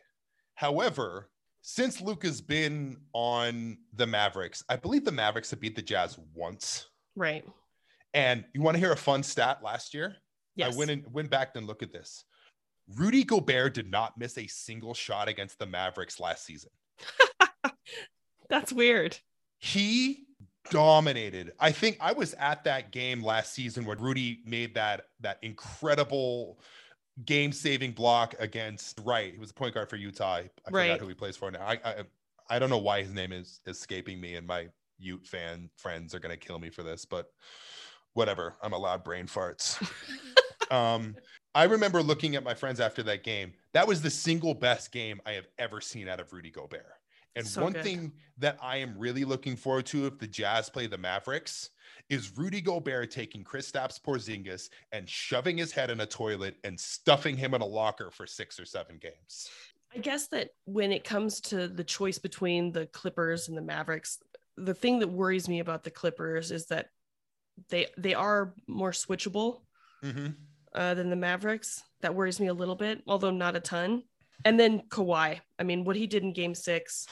[0.54, 1.30] However,
[1.62, 6.86] since Luka's been on the Mavericks, I believe the Mavericks have beat the Jazz once.
[7.16, 7.44] Right.
[8.16, 10.16] And you want to hear a fun stat last year?
[10.56, 10.74] Yes.
[10.74, 12.24] I went and went back and look at this.
[12.96, 16.70] Rudy Gobert did not miss a single shot against the Mavericks last season.
[18.48, 19.18] That's weird.
[19.58, 20.24] He
[20.70, 21.52] dominated.
[21.60, 26.58] I think I was at that game last season where Rudy made that that incredible
[27.26, 29.34] game-saving block against Wright.
[29.34, 30.36] He was a point guard for Utah.
[30.36, 31.66] I forgot who he plays for now.
[31.66, 31.94] I, I
[32.48, 36.18] I don't know why his name is escaping me, and my Ute fan friends are
[36.18, 37.30] gonna kill me for this, but
[38.16, 38.54] whatever.
[38.62, 39.80] I'm allowed brain farts.
[40.70, 41.14] um,
[41.54, 43.52] I remember looking at my friends after that game.
[43.72, 46.86] That was the single best game I have ever seen out of Rudy Gobert.
[47.36, 47.84] And So one good.
[47.84, 51.70] thing that I am really looking forward to if the Jazz play the Mavericks
[52.08, 57.36] is Rudy Gobert taking Kristaps Porzingis and shoving his head in a toilet and stuffing
[57.36, 59.50] him in a locker for six or seven games.
[59.94, 64.18] I guess that when it comes to the choice between the Clippers and the Mavericks,
[64.56, 66.88] the thing that worries me about the Clippers is that
[67.70, 69.62] they they are more switchable
[70.02, 70.34] Mhm.
[70.74, 71.82] uh, than the Mavericks.
[72.00, 74.02] That worries me a little bit, although not a ton.
[74.44, 75.40] And then Kawhi.
[75.58, 77.06] I mean, what he did in Game Six,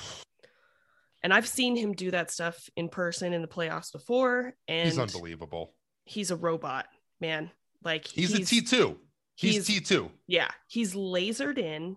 [1.22, 4.98] and I've seen him do that stuff in person in the playoffs before, and He's
[4.98, 5.74] unbelievable.
[6.04, 6.87] he's a robot,
[7.20, 7.50] man.
[7.83, 8.98] Like He's, a T2.
[9.37, 10.11] He's, he's- T2.
[10.26, 11.96] yeah, he's lasered in.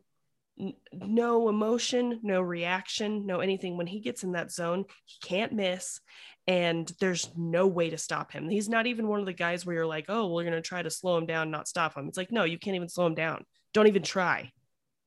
[0.60, 3.77] N- no emotion, no reaction, no anything.
[3.77, 5.99] When he gets in that zone, he can't miss,
[6.47, 8.49] and there's no way to stop him.
[8.49, 10.89] He's not even one of the guys where you're like, oh, we're gonna try to
[10.89, 12.07] slow him down, not stop him.
[12.07, 13.43] It's like, no, you can't even slow him down.
[13.73, 14.51] Don't even try.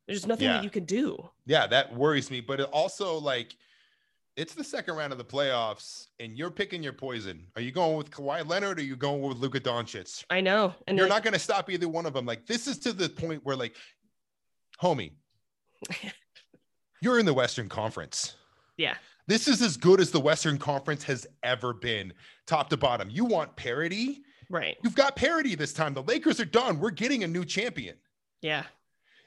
[0.06, 0.54] There's nothing Yeah.
[0.54, 1.30] that you can do.
[1.46, 2.40] Yeah, that worries me.
[2.40, 3.54] But it also like
[4.36, 7.46] it's the second round of the playoffs, and you're picking your poison.
[7.56, 10.24] Are you going with Kawhi Leonard or are you going with Luka Doncic?
[10.30, 12.26] I know, and you're like, not going to stop either one of them.
[12.26, 13.76] Like this is to the point where, like,
[14.80, 15.12] homie,
[17.02, 18.36] you're in the Western Conference.
[18.76, 18.94] yeah,
[19.30, 22.12] This is as good as the Western Conference has ever been,
[22.48, 23.08] top to bottom.
[23.08, 24.24] You want parity?
[24.50, 25.94] right, You've got parity this time.
[25.94, 26.80] The Lakers are done.
[26.80, 27.94] We're getting a new champion.
[28.42, 28.64] yeah,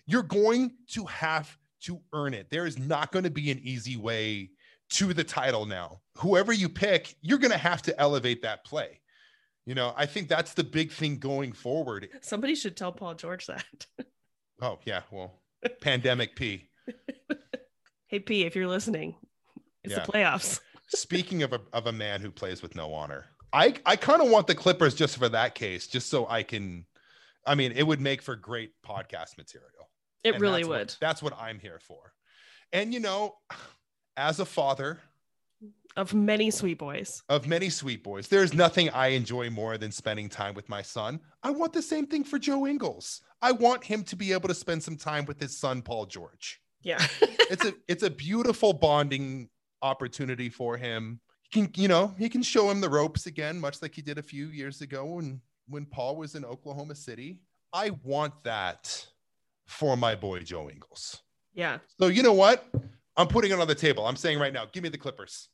[0.06, 2.50] You're going to have to earn it.
[2.50, 4.50] There is not going to be an easy way
[4.89, 6.02] to the title now.
[6.18, 9.00] Whoever you pick, you're going to have to elevate that play.
[9.66, 12.10] You know, I think that's the big thing going forward.
[12.20, 13.86] somebody should tell Paul George that.
[14.62, 15.04] Oh, yeah.
[15.12, 15.39] Well,
[15.80, 16.70] pandemic P.
[18.08, 19.16] hey P, if you're listening,
[19.84, 20.06] it's Yeah.
[20.06, 20.60] the playoffs.
[20.88, 24.30] Speaking of a, of a man who plays with no honor, I, I kind of
[24.30, 26.86] want the Clippers just for that case, just so I can.
[27.46, 29.89] I mean, it would make for great podcast material.
[30.24, 30.96] It And really that's what- would.
[31.02, 32.13] that's what I'm here for.
[32.72, 33.36] And you know,
[34.17, 35.00] as a father
[35.96, 37.22] Of many sweet boys.
[37.30, 41.19] of many sweet boys, there's nothing I enjoy more than spending time with my son.
[41.43, 43.22] I want the same thing for Joe Ingles.
[43.41, 46.60] I want him to be able to spend some time with his son Paul George.
[46.82, 47.06] Yeah.
[47.22, 49.50] It's a it's a beautiful bonding
[49.84, 51.19] opportunity for him.
[51.43, 54.17] He can, you know, he can show him the ropes again, much like he did
[54.17, 57.39] a few years ago when when Paul was in Oklahoma City.
[57.72, 59.06] I want that
[59.67, 61.22] for my boy Joe Ingles.
[61.54, 61.78] yeah.
[62.00, 62.65] So you know what?
[63.15, 64.08] I'm putting it on the table.
[64.08, 65.50] I'm saying right now, give me the Clippers.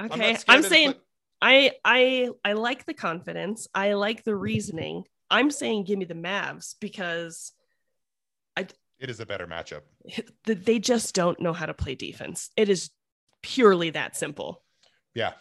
[0.00, 0.36] I'm Okay.
[0.48, 1.04] I'm saying Clip-
[1.40, 3.68] I I I like the confidence.
[3.74, 5.04] I like the reasoning.
[5.30, 7.52] I'm saying give me the Mavs because
[8.56, 8.66] I
[8.98, 9.82] it is a better matchup.
[10.44, 12.50] they just don't know how to play defense.
[12.56, 12.90] It is
[13.42, 14.62] purely that simple.
[15.14, 15.32] Yeah.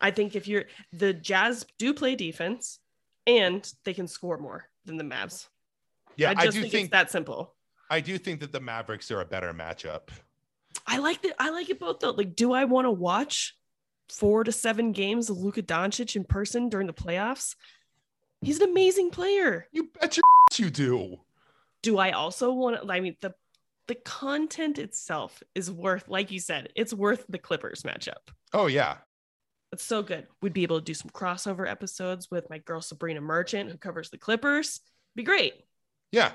[0.00, 2.78] I think if you're the Jazz do play defense
[3.26, 5.48] and they can score more than the Mavs.
[6.16, 7.54] Yeah, I I, do think, think it's that simple.
[7.90, 10.08] I do think that the Mavericks are a better matchup.
[10.86, 11.34] I like that.
[11.38, 12.10] I like it both though.
[12.10, 13.56] Like, do I want to watch
[14.08, 17.54] four to seven games of Luka Doncic in person during the playoffs?
[18.40, 19.66] He's an amazing player.
[19.72, 20.24] You bet your
[20.56, 21.20] you do.
[21.82, 22.92] Do I also want to?
[22.92, 23.34] I mean, the
[23.86, 28.30] the content itself is worth, like you said, it's worth the Clippers matchup.
[28.52, 28.98] Oh yeah.
[29.72, 30.26] It's so good.
[30.40, 34.08] We'd be able to do some crossover episodes with my girl Sabrina Merchant, who covers
[34.10, 34.80] the Clippers.
[35.16, 35.54] Be great.
[36.12, 36.32] Yeah.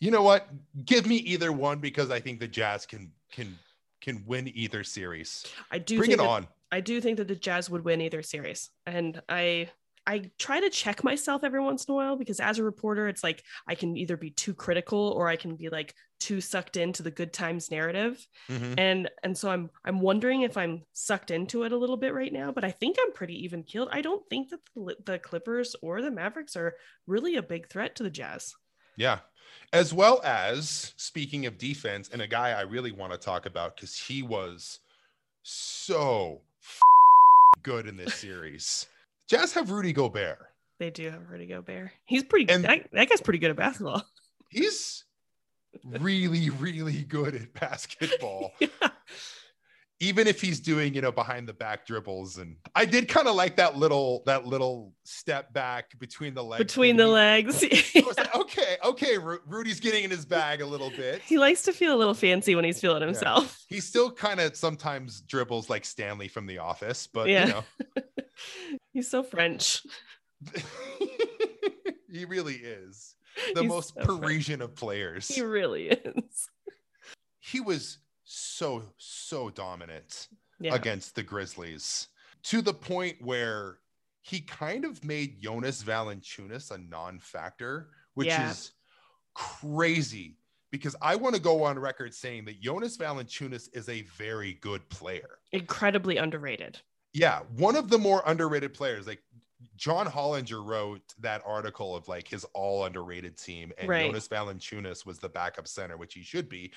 [0.00, 0.48] You know what?
[0.84, 3.56] Give me either one because I think the Jazz can can
[4.00, 5.46] can win either series.
[5.70, 6.46] I do Bring it that- on.
[6.72, 8.70] I do think that the Jazz would win either series.
[8.86, 9.70] And I
[10.06, 13.24] I try to check myself every once in a while because as a reporter, it's
[13.24, 17.02] like I can either be too critical or I can be like too sucked into
[17.02, 18.24] the good times narrative.
[18.48, 18.74] Mhm.
[18.78, 22.32] And and so I'm I'm wondering if I'm sucked into it a little bit right
[22.32, 23.88] now, but I think I'm pretty even keeled.
[23.90, 27.96] I don't think that the, the Clippers or the Mavericks are really a big threat
[27.96, 28.54] to the Jazz.
[28.96, 29.18] Yeah.
[29.72, 33.76] As well as speaking of defense, and a guy I really want to talk about
[33.76, 34.78] because he was
[35.42, 38.86] so f- good in this series.
[39.28, 40.38] Jazz have Rudy Gobert.
[40.78, 41.90] They do have Rudy Gobert.
[42.04, 44.02] He's pretty And- that, that guy's pretty good at basketball.
[44.50, 45.04] He's
[45.84, 48.52] really, really good at basketball.
[48.60, 48.68] yeah.
[50.00, 53.34] Even if he's doing you know behind the back dribbles and i did kind of
[53.34, 57.64] like that little that little step back between the legs Between the legs.
[57.94, 61.62] Was like, okay okay Ru- rudy's getting in his bag a little bit he likes
[61.62, 63.58] to feel a little fancy when he's feeling himself.
[63.68, 67.46] he still kind of sometimes dribbles like stanley from the office but Yeah.
[67.46, 67.64] you know
[68.92, 69.82] He's so French.
[72.10, 73.14] he really is
[73.54, 74.20] the He's most so French.
[74.20, 76.48] parisian of players He really is.
[77.40, 80.74] he was so so dominant Yeah.
[80.74, 82.08] against the Grizzlies
[82.42, 83.78] to the point where
[84.22, 88.50] he kind of made Jonas Valanciunas a non-factor, which Yeah.
[88.50, 88.72] is
[89.34, 90.38] crazy
[90.72, 94.88] because I want to go on record saying that Jonas Valanciunas is a very good
[94.88, 95.38] player.
[95.52, 96.80] Incredibly underrated.
[97.12, 99.06] Yeah, one of the more underrated players.
[99.06, 99.22] Like
[99.76, 104.06] John Hollinger wrote that article of like his all underrated team, and Right.
[104.06, 106.72] Jonas Valanciunas was the backup center, which he should be.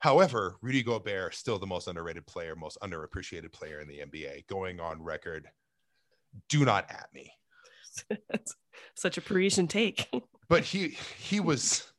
[0.00, 4.46] However, Rudy Gobert still the most underrated player, most underappreciated player in the NBA.
[4.46, 5.48] Going on record,
[6.48, 7.32] do not at me.
[8.94, 10.08] Such a Parisian take.
[10.50, 11.92] But he he was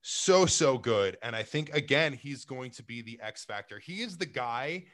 [0.00, 3.78] so so good, and I think again he's going to be the X factor.
[3.78, 4.86] He is the guy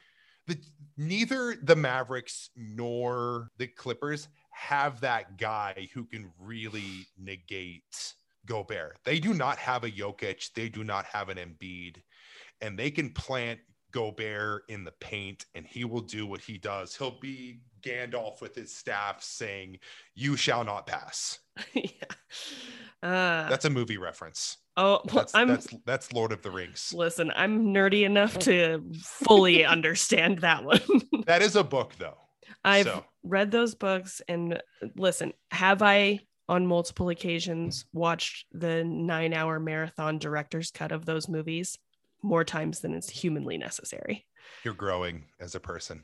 [0.47, 0.57] that
[0.97, 8.13] neither the Mavericks nor the Clippers have that guy who can really negate
[8.45, 8.97] Gobert.
[9.03, 10.51] They do not have a Jokic.
[10.53, 12.01] They do not have an Embiid,
[12.61, 13.59] and they can plant
[13.91, 16.95] Gobert in the paint, and he will do what he does.
[16.95, 19.79] He'll be Gandalf with his staff saying,
[20.15, 21.39] "You shall not pass."
[21.73, 21.83] yeah.
[23.03, 24.57] Uh, That's a movie reference.
[24.75, 26.91] oh, well, That's I'm that's that's Lord of the Rings.
[26.95, 27.31] listen.
[27.35, 30.81] I'm nerdy enough to fully understand that one.
[31.27, 32.17] That is a book though.
[32.63, 33.03] I've So.
[33.23, 34.61] read those books and
[34.95, 41.27] listen, have I on multiple occasions watched the nine hour marathon director's cut of those
[41.27, 41.77] movies
[42.21, 44.25] more times than is humanly necessary?
[44.63, 46.03] You're growing as a person.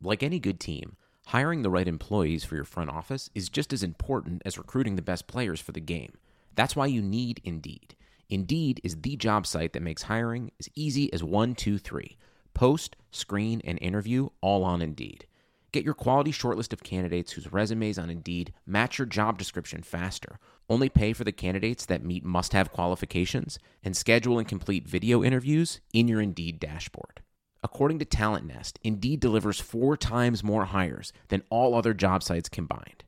[0.00, 3.82] Like any good team, hiring the right employees for your front office is just as
[3.82, 6.12] important as recruiting the best players for the game.
[6.54, 7.94] That's why you need Indeed.
[8.30, 12.16] Indeed is the job site that makes hiring as easy as one, two, three.
[12.52, 15.26] Post, screen, and interview all on Indeed.
[15.72, 20.38] Get your quality shortlist of candidates whose resumes on Indeed match your job description faster.
[20.70, 25.24] Only pay for the candidates that meet must have qualifications and schedule and complete video
[25.24, 27.22] interviews in your Indeed dashboard.
[27.62, 32.48] According to Talent Nest, Indeed delivers four times more hires than all other job sites
[32.48, 33.04] combined.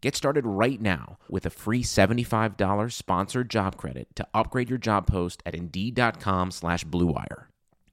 [0.00, 5.06] Get started right now with a free $75 sponsored job credit to upgrade your job
[5.06, 7.46] post at Indeed.com slash BlueWire.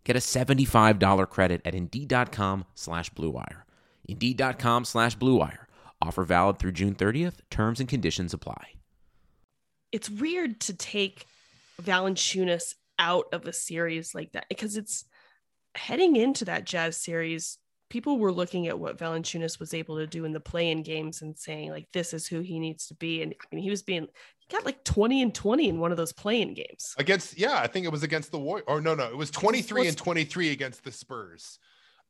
[0.03, 3.63] Get a $75 credit at Indeed.com slash BlueWire.
[4.05, 5.65] Indeed.com slash BlueWire.
[6.01, 7.35] Offer valid through June 30th.
[7.49, 8.73] Terms and conditions apply.
[9.93, 11.25] It's weird to take
[11.81, 15.05] Valanciunas out of a series like that because it's
[15.75, 17.57] heading into that Jazz series
[17.93, 21.37] people were looking at what Valanciunas was able to do in the play-in games and
[21.37, 23.21] saying like this is who he needs to be.
[23.21, 24.07] And I mean, he was being
[24.39, 26.95] he got like 20 and 20 in one of those play-in games.
[26.97, 28.65] Against yeah, I think it was against the Warriors.
[28.67, 31.59] Or no, no, it was 23 and 23 against the Spurs.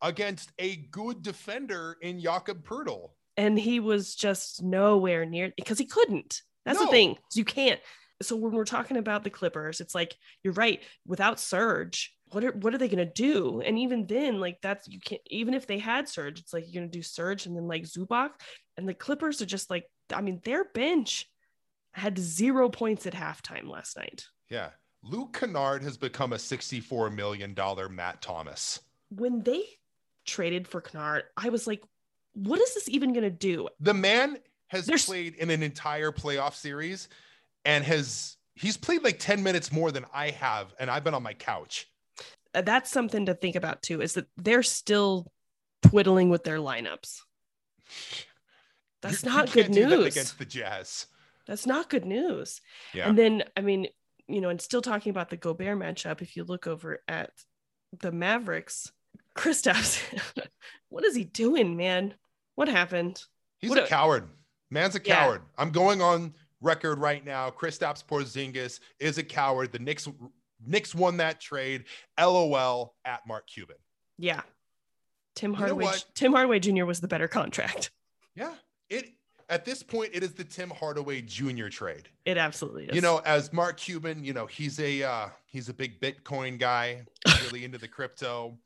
[0.01, 3.09] Against a good defender in Jakob Poeltl.
[3.35, 6.43] And he was just nowhere near because he couldn't.
[6.65, 6.85] That's no.
[6.85, 7.17] the thing.
[7.33, 7.79] You can't.
[8.21, 10.81] So when we're talking about the Clippers, it's like you're right.
[11.05, 13.61] Without Serge, what are what are they gonna do?
[13.61, 16.81] And even then, like that's you can't even if they had Serge, it's like you're
[16.81, 18.29] gonna do Serge and then like Zubac.
[18.77, 21.27] And the Clippers are just like, I mean, their bench
[21.91, 24.25] had zero points at halftime last night.
[24.49, 24.69] Yeah.
[25.03, 27.53] Luke Kennard has become a $64 million
[27.91, 28.79] Matt Thomas.
[29.09, 29.63] When they
[30.25, 31.83] traded for Kennard, I was like,
[32.33, 33.67] what is this even gonna do?
[33.79, 34.37] The man
[34.73, 35.05] has There's...
[35.05, 37.07] played in an entire playoff series
[37.65, 41.23] and has he's played like 10 minutes more than I have, and I've been on
[41.23, 41.87] my couch.
[42.53, 45.31] Uh, that's something to think about too is that they're still
[45.81, 47.19] twiddling with their lineups.
[49.01, 50.05] That's you, not you good news.
[50.07, 51.07] against the jazz.
[51.47, 52.61] That's not good news.
[52.93, 53.09] Yeah.
[53.09, 53.87] and then i mean
[54.27, 57.31] you know and still talking about the gobert matchup if you look over at
[57.99, 58.91] the mavericks
[59.35, 60.01] Kristaps,
[60.89, 62.13] what is he doing man?
[62.55, 63.21] What happened?
[63.59, 64.29] He's what a, a coward
[64.73, 65.61] man's a coward yeah.
[65.61, 70.07] i'm going on record right now Kristaps Porzingis is a coward the Knicks
[70.65, 71.85] Knicks won that trade.
[72.19, 73.75] LOL at Mark Cuban.
[74.17, 74.41] Yeah.
[75.35, 76.85] Tim Hardaway Tim Hardaway Jr.
[76.85, 77.91] was the better contract.
[78.35, 78.53] Yeah.
[78.89, 79.13] It
[79.49, 81.67] at this point it is the Tim Hardaway Jr.
[81.67, 82.09] trade.
[82.25, 82.95] It absolutely is.
[82.95, 87.03] You know, as Mark Cuban, you know, he's a uh he's a big Bitcoin guy,
[87.45, 88.57] really into the crypto.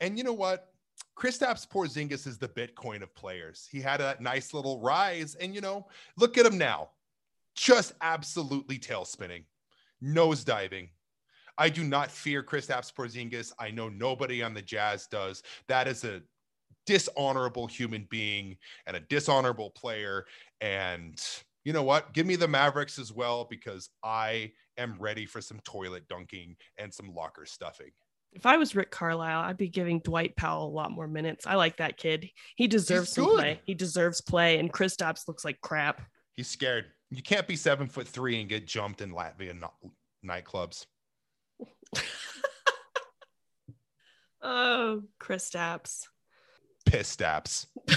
[0.00, 0.72] And you know what?
[1.18, 3.68] Kristaps Porzingis is the Bitcoin of players.
[3.70, 5.86] He had a nice little rise, and you know,
[6.18, 6.90] look at him now,
[7.54, 9.44] just absolutely tail spinning,
[10.00, 10.90] nose diving,
[11.58, 13.52] I do not fear Kristaps Porzingis.
[13.58, 15.42] I know nobody on the Jazz does.
[15.68, 16.22] That is a
[16.84, 18.56] dishonorable human being
[18.86, 20.26] and a dishonorable player.
[20.60, 21.20] And
[21.64, 22.12] you know what?
[22.12, 26.92] Give me the Mavericks as well because I am ready for some toilet dunking and
[26.92, 27.90] some locker stuffing.
[28.32, 31.46] If I was Rick Carlisle, I'd be giving Dwight Powell a lot more minutes.
[31.46, 32.28] I like that kid.
[32.56, 33.60] He deserves some play.
[33.64, 34.58] He deserves play.
[34.58, 36.02] And Kristaps looks like crap.
[36.34, 36.86] He's scared.
[37.10, 39.62] You can't be seven foot three and get jumped in Latvian
[40.24, 40.86] nightclubs.
[44.42, 46.02] oh, Kristaps.
[46.86, 47.66] Pistaps.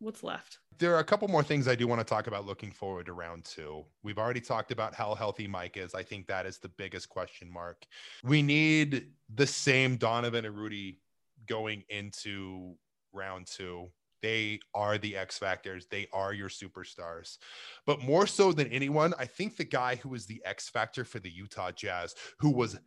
[0.00, 0.58] What's left?
[0.78, 3.12] There are a couple more things I do want to talk about looking forward to
[3.12, 3.84] round two.
[4.02, 5.94] We've already talked about how healthy Mike is.
[5.94, 7.84] I think that is the biggest question mark.
[8.24, 11.00] We need the same Donovan and Rudy
[11.46, 12.76] going into
[13.12, 13.90] round two.
[14.22, 15.86] They are the X factors.
[15.90, 17.36] They are your superstars.
[17.84, 21.18] But more so than anyone, I think the guy who was the X factor for
[21.18, 22.78] the Utah Jazz, who was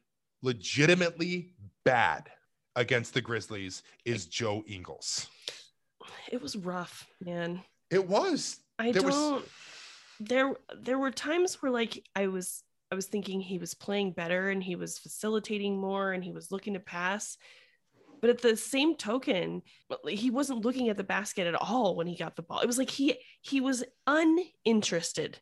[0.42, 1.54] legitimately
[1.86, 2.32] bad
[2.76, 5.28] against the Grizzlies, is Joe Ingles.
[6.32, 7.62] It was rough, man.
[7.90, 8.60] It was.
[8.80, 9.12] I there don't.
[9.12, 9.44] Was...
[10.20, 14.50] There, there were times where like I was, I was thinking he was playing better
[14.50, 17.38] and he was facilitating more and he was looking to pass
[18.24, 19.64] but at the same token,
[20.08, 22.62] he wasn't looking at the basket at all when he got the ball.
[22.62, 25.40] It was like he he was uninterested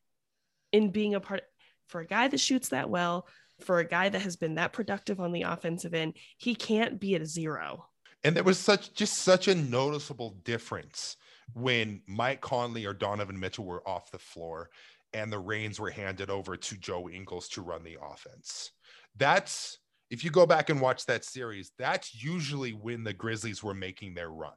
[0.71, 1.43] in being a part
[1.89, 3.27] for a guy that shoots that well,
[3.59, 7.13] for a guy that has been that productive on the offensive end, he can't be
[7.13, 7.85] at a zero.
[8.23, 11.17] And there was such just such a noticeable difference
[11.53, 14.69] when Mike Conley or Donovan Mitchell were off the floor
[15.13, 18.71] and the reins were handed over to Joe Ingles to run the offense.
[19.17, 23.73] That's if you go back and watch that series, that's usually when the Grizzlies were
[23.73, 24.51] making their run.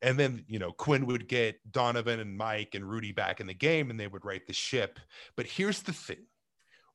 [0.00, 3.54] And then, you know, Quinn would get Donovan and Mike and Rudy back in the
[3.54, 4.98] game and they would right the ship.
[5.36, 6.26] But here's the thing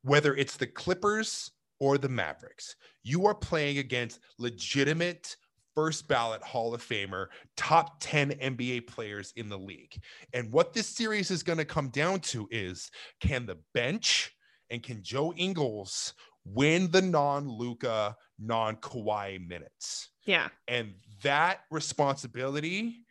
[0.04, 5.36] whether it's the Clippers or the Mavericks, you are playing against legitimate
[5.78, 10.02] first ballot Hall of Famer, top 10 NBA players in the league.
[10.34, 12.90] And what this series is going to come down to is
[13.22, 14.34] can the bench
[14.72, 16.16] and can Joe Ingles
[16.46, 20.10] win the non Luka, non Kawhi minutes.
[20.26, 20.48] Yeah.
[20.68, 23.06] And that responsibility,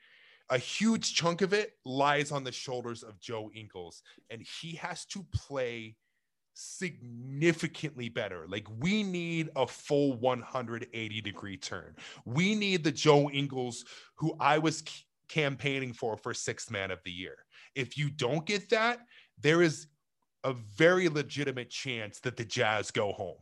[0.51, 4.03] a huge chunk of it lies on the shoulders of Joe Ingles.
[4.29, 5.95] And he has to play
[6.57, 8.47] significantly better.
[8.49, 11.95] Like we need a full 180 degree turn.
[12.25, 13.85] We need the Joe Ingles
[14.17, 14.83] who I was
[15.29, 17.37] campaigning for for sixth man of the year.
[17.75, 19.01] If you don't get that,
[19.41, 19.87] there is
[20.45, 23.37] a very legitimate chance that the Jazz go home.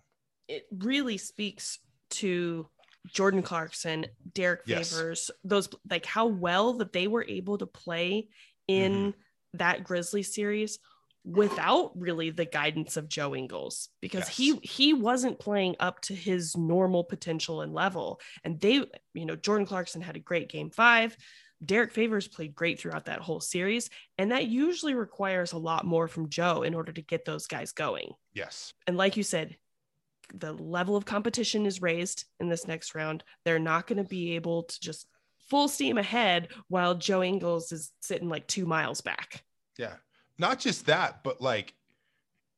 [0.49, 1.79] It really speaks
[2.11, 2.69] to
[3.13, 4.91] Jordan Clarkson, Derek Yes.
[4.93, 8.29] Favors, those like how well that they were able to play
[8.67, 9.11] in Mm-hmm.
[9.59, 10.79] that Grizzly series
[11.25, 14.37] without really the guidance of Joe Ingles because Yes.
[14.37, 18.21] he he wasn't playing up to his normal potential and level.
[18.45, 21.17] And they, you know, Jordan Clarkson had a great game five.
[21.65, 23.89] Derek Favors played great throughout that whole series.
[24.19, 27.73] And that usually requires a lot more from Joe in order to get those guys
[27.73, 28.75] going Yes.
[28.87, 29.57] and like you said
[30.35, 34.35] the level of competition is raised in this next round they're not going to be
[34.37, 35.07] able to just
[35.51, 39.45] full steam ahead while joe ingles is sitting like two miles back
[39.79, 39.97] Yeah.
[40.39, 41.75] Not just that, but like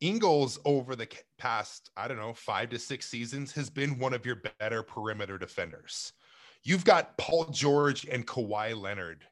[0.01, 1.09] Ingles over the
[1.39, 5.39] past, I don't know, five to six seasons has been one of your better perimeter
[5.39, 6.13] defenders.
[6.63, 9.25] You've got Paul George and Kawhi Leonard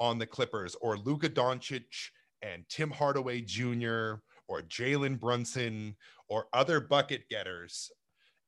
[0.00, 2.10] on the Clippers, or Luka Doncic
[2.42, 5.96] and Tim Hardaway Jr., or Jalen Brunson,
[6.28, 7.90] or other bucket getters.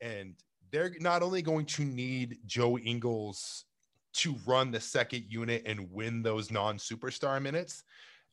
[0.00, 0.34] And
[0.70, 3.64] they're not only going to need Joe Ingles
[4.12, 7.82] to run the second unit and win those non superstar minutes,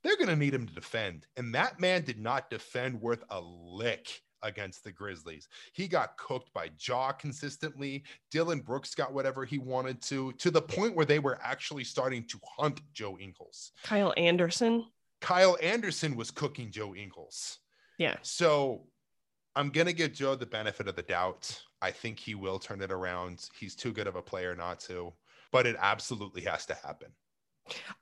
[0.03, 1.27] they're going to need him to defend.
[1.37, 5.47] And that man did not defend worth a lick against the Grizzlies.
[5.73, 8.03] He got cooked by Ja consistently.
[8.31, 12.23] Dillon Brooks got whatever he wanted to, to the point where they were actually starting
[12.25, 13.71] to hunt Joe Ingles.
[13.83, 14.85] kyle anderson
[15.19, 17.59] Kyle Anderson was cooking Joe Ingles.
[17.97, 18.85] yeah So
[19.55, 21.59] I'm going to give Joe the benefit of the doubt.
[21.81, 23.49] I think he will turn it around.
[23.59, 25.13] He's too good of a player not to,
[25.51, 27.09] but it absolutely has to happen.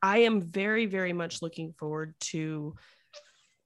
[0.01, 2.76] I am very very much looking forward to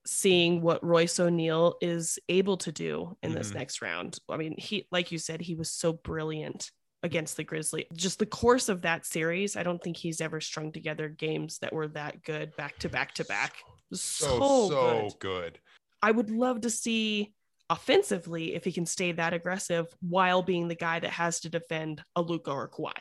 [0.06, 3.54] seeing what royce o'neale is able to do in this Mhm.
[3.56, 6.70] next round i mean he like you said he was so brilliant
[7.02, 10.72] against the grizzly just the course of that series i don't think he's ever strung
[10.72, 13.56] together games that were that good back to back to back
[13.92, 15.58] so, So, so good good.
[16.02, 17.34] I would love to see
[17.68, 22.02] offensively if he can stay that aggressive while being the guy that has to defend
[22.16, 22.92] a Luka or Kawhi.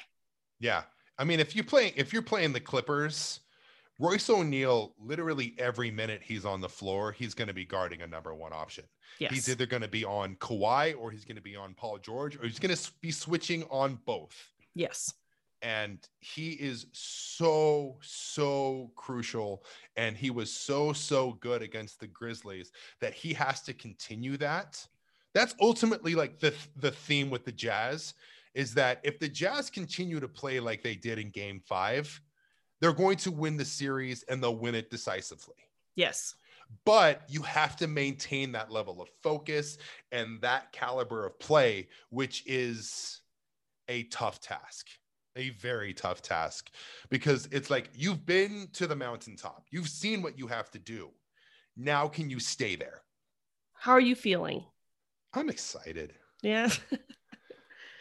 [0.60, 0.84] Yeah.
[1.20, 3.42] I mean, if you play if you're playing the Clippers,
[4.00, 8.08] Royce O'Neale, literally every minute he's on the floor, he's going to be guarding a
[8.08, 8.86] number one option.
[9.20, 9.34] Yes.
[9.34, 12.38] He's either going to be on Kawhi or he's going to be on Paul George
[12.38, 14.36] or he's going to be switching on both.
[14.74, 15.14] yes.
[15.62, 19.66] And he is so, so crucial.
[19.98, 24.82] And he was so, so good against the Grizzlies that he has to continue that.
[25.34, 28.14] That's ultimately like the, the theme with the Jazz
[28.60, 32.22] is that if the Jazz continue to play like they did in game five,
[32.82, 35.56] they're going to win the series and they'll win it decisively
[35.96, 36.36] Yes.
[36.86, 39.78] but you have to maintain that level of focus
[40.12, 43.22] and that caliber of play, which is
[43.88, 44.88] a tough task,
[45.36, 46.70] a very tough task,
[47.10, 51.10] because it's like you've been to the mountaintop, you've seen what you have to do.
[51.76, 53.02] Now, can you stay there?
[53.74, 54.64] How are you feeling?
[55.34, 56.14] I'm excited.
[56.42, 56.70] Yeah.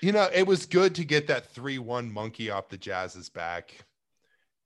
[0.00, 3.74] You know, it was good to get that 3 1 monkey off the Jazz's back.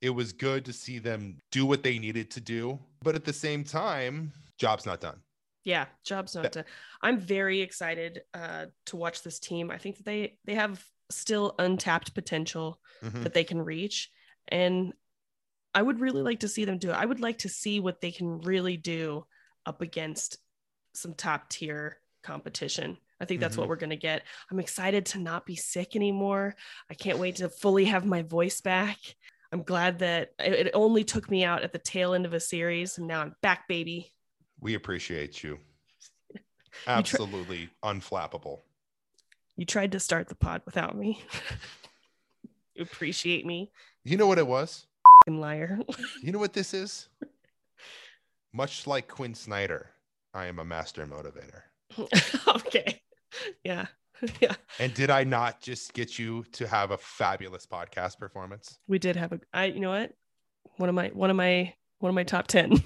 [0.01, 2.79] It was good to see them do what they needed to do.
[3.01, 5.19] But at the same time, job's not done.
[5.63, 5.85] yeah.
[6.03, 6.65] Job's not done.
[7.01, 9.71] I'm very excited uh, to watch this team.
[9.71, 13.23] I think that they they have still untapped potential Mhm.
[13.23, 14.11] that they can reach.
[14.49, 14.93] And
[15.73, 16.95] I would really like to see them do it.
[16.95, 19.25] I would like to see what they can really do
[19.65, 20.37] up against
[20.93, 22.97] some top tier competition.
[23.23, 23.69] I think that's what mm-hmm.
[23.69, 24.23] we're going to get.
[24.51, 26.55] I'm excited to not be sick anymore.
[26.91, 28.97] I can't wait to fully have my voice back.
[29.53, 32.97] I'm glad that it only took me out at the tail end of a series
[32.97, 34.11] and now I'm back, baby.
[34.59, 35.59] We appreciate you.
[36.87, 38.59] Absolutely unflappable.
[39.55, 41.23] You tried to start the pod without me.
[42.75, 43.71] you appreciate me,
[44.03, 44.85] You know what it was?
[45.27, 45.79] liar.
[46.21, 47.07] You know what this is?
[48.51, 49.91] Much like Quinn Snyder,
[50.33, 51.61] I am a master motivator.
[52.47, 53.02] okay.
[53.63, 53.87] Yeah.
[54.39, 54.55] Yeah.
[54.79, 58.79] And did I not just get you to have a fabulous podcast performance?
[58.87, 60.13] We did have a I you know what?
[60.77, 62.81] One of my one of my one of my top 10.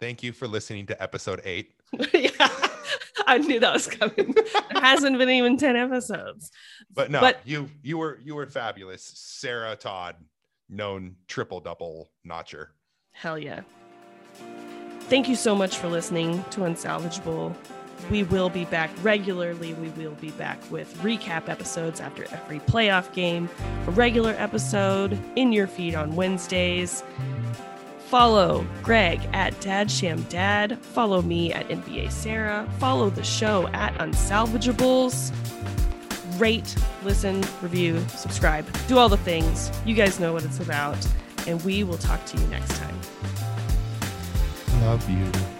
[0.00, 1.72] Thank you for listening to episode eight.
[2.14, 2.30] yeah.
[3.26, 4.32] I knew that was coming.
[4.34, 6.50] There hasn't been even 10 episodes.
[6.92, 9.02] But no, But- you you were you were fabulous.
[9.02, 10.16] Sarah Todd,
[10.68, 12.72] known triple double notcher.
[13.12, 13.62] Hell yeah.
[15.08, 17.54] Thank you so much for listening to Unsalvageable.
[18.08, 19.74] We will be back regularly.
[19.74, 23.48] We will be back with recap episodes after every playoff game,
[23.86, 27.02] a regular episode in your feed on Wednesdays.
[28.06, 30.78] Follow Greg at DadShamDad.
[30.78, 32.68] Follow me at NBA Sarah.
[32.78, 35.32] Follow the show at Unsalvageables.
[36.40, 36.74] rate,
[37.04, 39.70] listen, review, subscribe, do all the things.
[39.84, 40.96] You guys know what it's about.
[41.46, 42.98] And we will talk to you next time.
[44.80, 45.59] Love you.